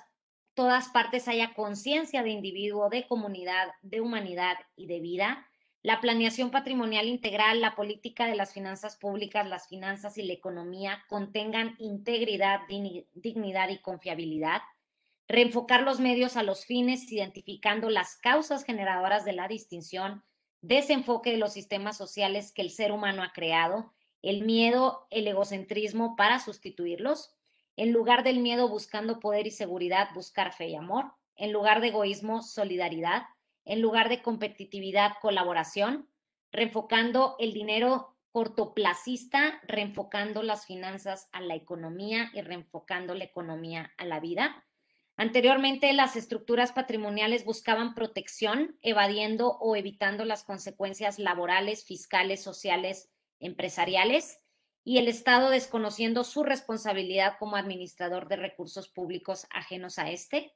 [0.53, 5.47] todas partes haya conciencia de individuo, de comunidad, de humanidad y de vida,
[5.83, 11.03] la planeación patrimonial integral, la política de las finanzas públicas, las finanzas y la economía
[11.09, 12.61] contengan integridad,
[13.13, 14.61] dignidad y confiabilidad,
[15.27, 20.23] reenfocar los medios a los fines, identificando las causas generadoras de la distinción,
[20.61, 23.91] desenfoque de los sistemas sociales que el ser humano ha creado,
[24.21, 27.33] el miedo, el egocentrismo para sustituirlos,
[27.75, 31.87] en lugar del miedo buscando poder y seguridad, buscar fe y amor, en lugar de
[31.87, 33.23] egoísmo, solidaridad,
[33.65, 36.09] en lugar de competitividad, colaboración,
[36.51, 44.05] reenfocando el dinero cortoplacista, reenfocando las finanzas a la economía y reenfocando la economía a
[44.05, 44.65] la vida.
[45.17, 53.09] Anteriormente, las estructuras patrimoniales buscaban protección, evadiendo o evitando las consecuencias laborales, fiscales, sociales,
[53.39, 54.39] empresariales,
[54.83, 60.53] y el Estado desconociendo su responsabilidad como administrador de recursos públicos ajenos a este.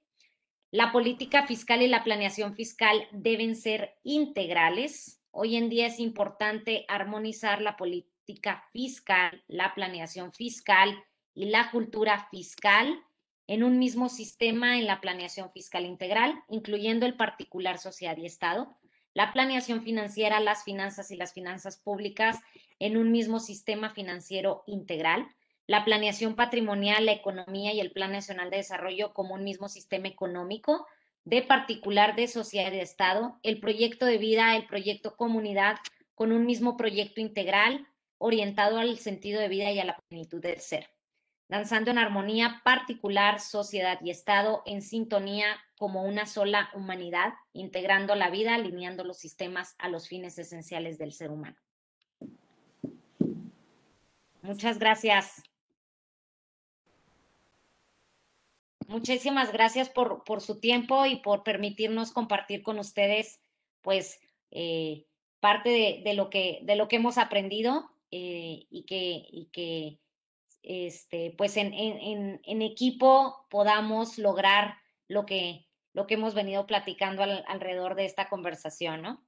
[0.72, 5.22] La política fiscal y la planeación fiscal deben ser integrales.
[5.32, 10.98] Hoy en día es importante armonizar la política fiscal, la planeación fiscal
[11.34, 13.00] y la cultura fiscal
[13.48, 18.76] en un mismo sistema en la planeación fiscal integral, incluyendo el particular, sociedad y Estado,
[19.16, 22.38] la planeación financiera, las finanzas y las finanzas públicas
[22.80, 25.26] en un mismo sistema financiero integral,
[25.68, 30.10] la planeación patrimonial, la economía y el Plan Nacional de Desarrollo como un mismo sistema
[30.10, 30.86] económico,
[31.24, 35.78] de particular, de sociedad y de Estado, el proyecto de vida, el proyecto comunidad,
[36.14, 37.88] con un mismo proyecto integral
[38.18, 40.95] orientado al sentido de vida y a la plenitud del ser
[41.48, 45.46] danzando en armonía particular, sociedad y Estado, en sintonía
[45.78, 51.12] como una sola humanidad, integrando la vida, alineando los sistemas a los fines esenciales del
[51.12, 51.58] ser humano.
[54.42, 55.44] Muchas gracias.
[58.88, 63.42] Muchísimas gracias por, por su tiempo y por permitirnos compartir con ustedes,
[63.82, 64.20] pues,
[64.52, 65.06] eh,
[65.40, 70.00] parte de, de, lo que, de lo que hemos aprendido eh, y que, y que
[70.66, 74.76] este, pues en, en, en, equipo podamos lograr
[75.08, 79.24] lo que, lo que hemos venido platicando alrededor de esta conversación, ¿no?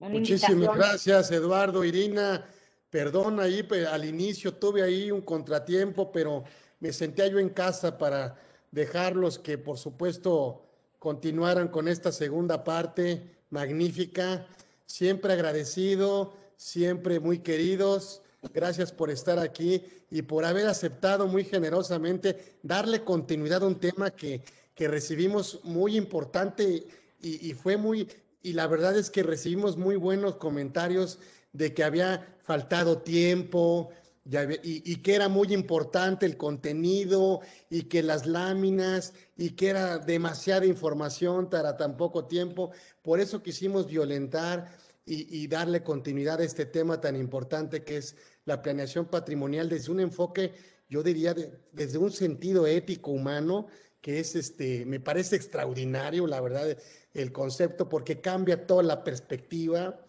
[0.00, 2.44] Muchísimas gracias, Eduardo, Irina.
[2.90, 6.44] Perdón ahí, al inicio tuve ahí un contratiempo, pero
[6.80, 8.36] me sentía yo en casa para
[8.72, 10.66] dejarlos que, por supuesto,
[10.98, 14.46] continuaran con esta segunda parte magnífica.
[14.86, 18.22] Siempre agradecido, siempre muy queridos.
[18.52, 24.10] Gracias por estar aquí y por haber aceptado muy generosamente darle continuidad a un tema
[24.10, 24.42] que,
[24.74, 26.86] que recibimos muy importante
[27.20, 28.08] y, y, fue muy,
[28.42, 31.18] y la verdad es que recibimos muy buenos comentarios
[31.52, 33.90] de que había faltado tiempo
[34.24, 37.40] y, y, que era muy importante el contenido
[37.70, 42.70] y que las láminas y que era demasiada información para tan poco tiempo.
[43.02, 48.16] Por eso quisimos violentar y, y darle continuidad a este tema tan importante que es
[48.46, 50.54] la planeación patrimonial desde un enfoque,
[50.88, 51.34] yo diría,
[51.72, 53.66] desde un sentido ético humano,
[54.00, 56.78] que es este, me parece extraordinario, la verdad,
[57.12, 60.00] el concepto, porque cambia toda la perspectiva.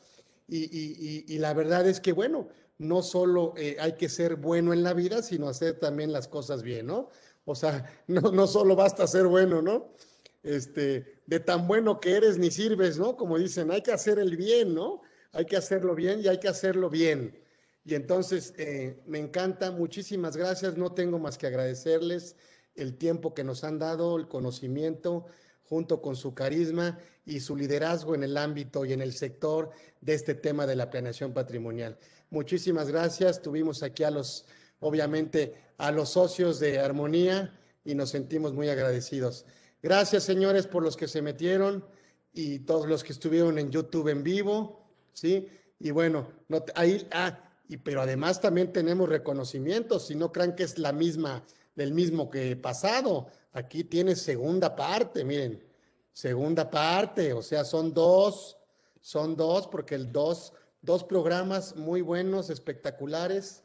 [0.47, 4.83] Y, y, la verdad es que, bueno, no solo eh, hay que ser bueno en
[4.83, 7.09] la vida, sino hacer también las cosas bien, ¿no?
[7.43, 9.93] O sea, no, no solo basta ser bueno, ¿no?
[10.43, 13.17] Este, de tan bueno que eres ni sirves, ¿no?
[13.17, 15.01] Como dicen, hay que hacer el bien, ¿no?
[15.31, 17.46] Hay que hacerlo bien y hay que hacerlo bien.
[17.87, 22.35] Y entonces, eh, me encanta, muchísimas gracias, no tengo más que agradecerles
[22.75, 25.25] el tiempo que nos han dado, el conocimiento,
[25.63, 29.71] junto con su carisma y su liderazgo en el ámbito y en el sector
[30.01, 31.97] de este tema de la planeación patrimonial.
[32.29, 34.45] Muchísimas gracias, tuvimos aquí a los,
[34.81, 39.45] obviamente, a los socios de Armonía y nos sentimos muy agradecidos.
[39.81, 41.85] Gracias, señores, por los que se metieron
[42.33, 45.47] y todos los que estuvieron en YouTube en vivo, ¿sí?
[45.79, 50.63] Y bueno, no, ahí, ah, y pero además también tenemos reconocimientos, si no crean que
[50.63, 51.43] es la misma,
[51.75, 53.27] del mismo que pasado.
[53.51, 55.63] Aquí tiene segunda parte, miren,
[56.13, 58.57] segunda parte, o sea, son dos,
[59.01, 63.63] son dos, porque el dos, dos programas muy buenos, espectaculares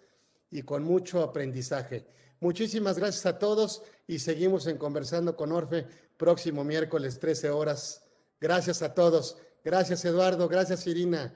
[0.50, 2.07] y con mucho aprendizaje.
[2.40, 5.86] Muchísimas gracias a todos y seguimos en conversando con Orfe
[6.16, 8.03] próximo miércoles 13 horas.
[8.40, 9.36] Gracias a todos.
[9.64, 11.32] Gracias Eduardo, gracias Irina.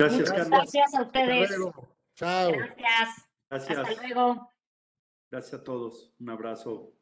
[0.00, 1.50] Gracias, Muchas gracias a ustedes.
[2.14, 2.52] Chao.
[2.52, 3.28] Gracias.
[3.50, 3.78] Gracias.
[3.78, 4.50] Hasta luego.
[5.30, 6.14] Gracias a todos.
[6.18, 6.94] Un abrazo.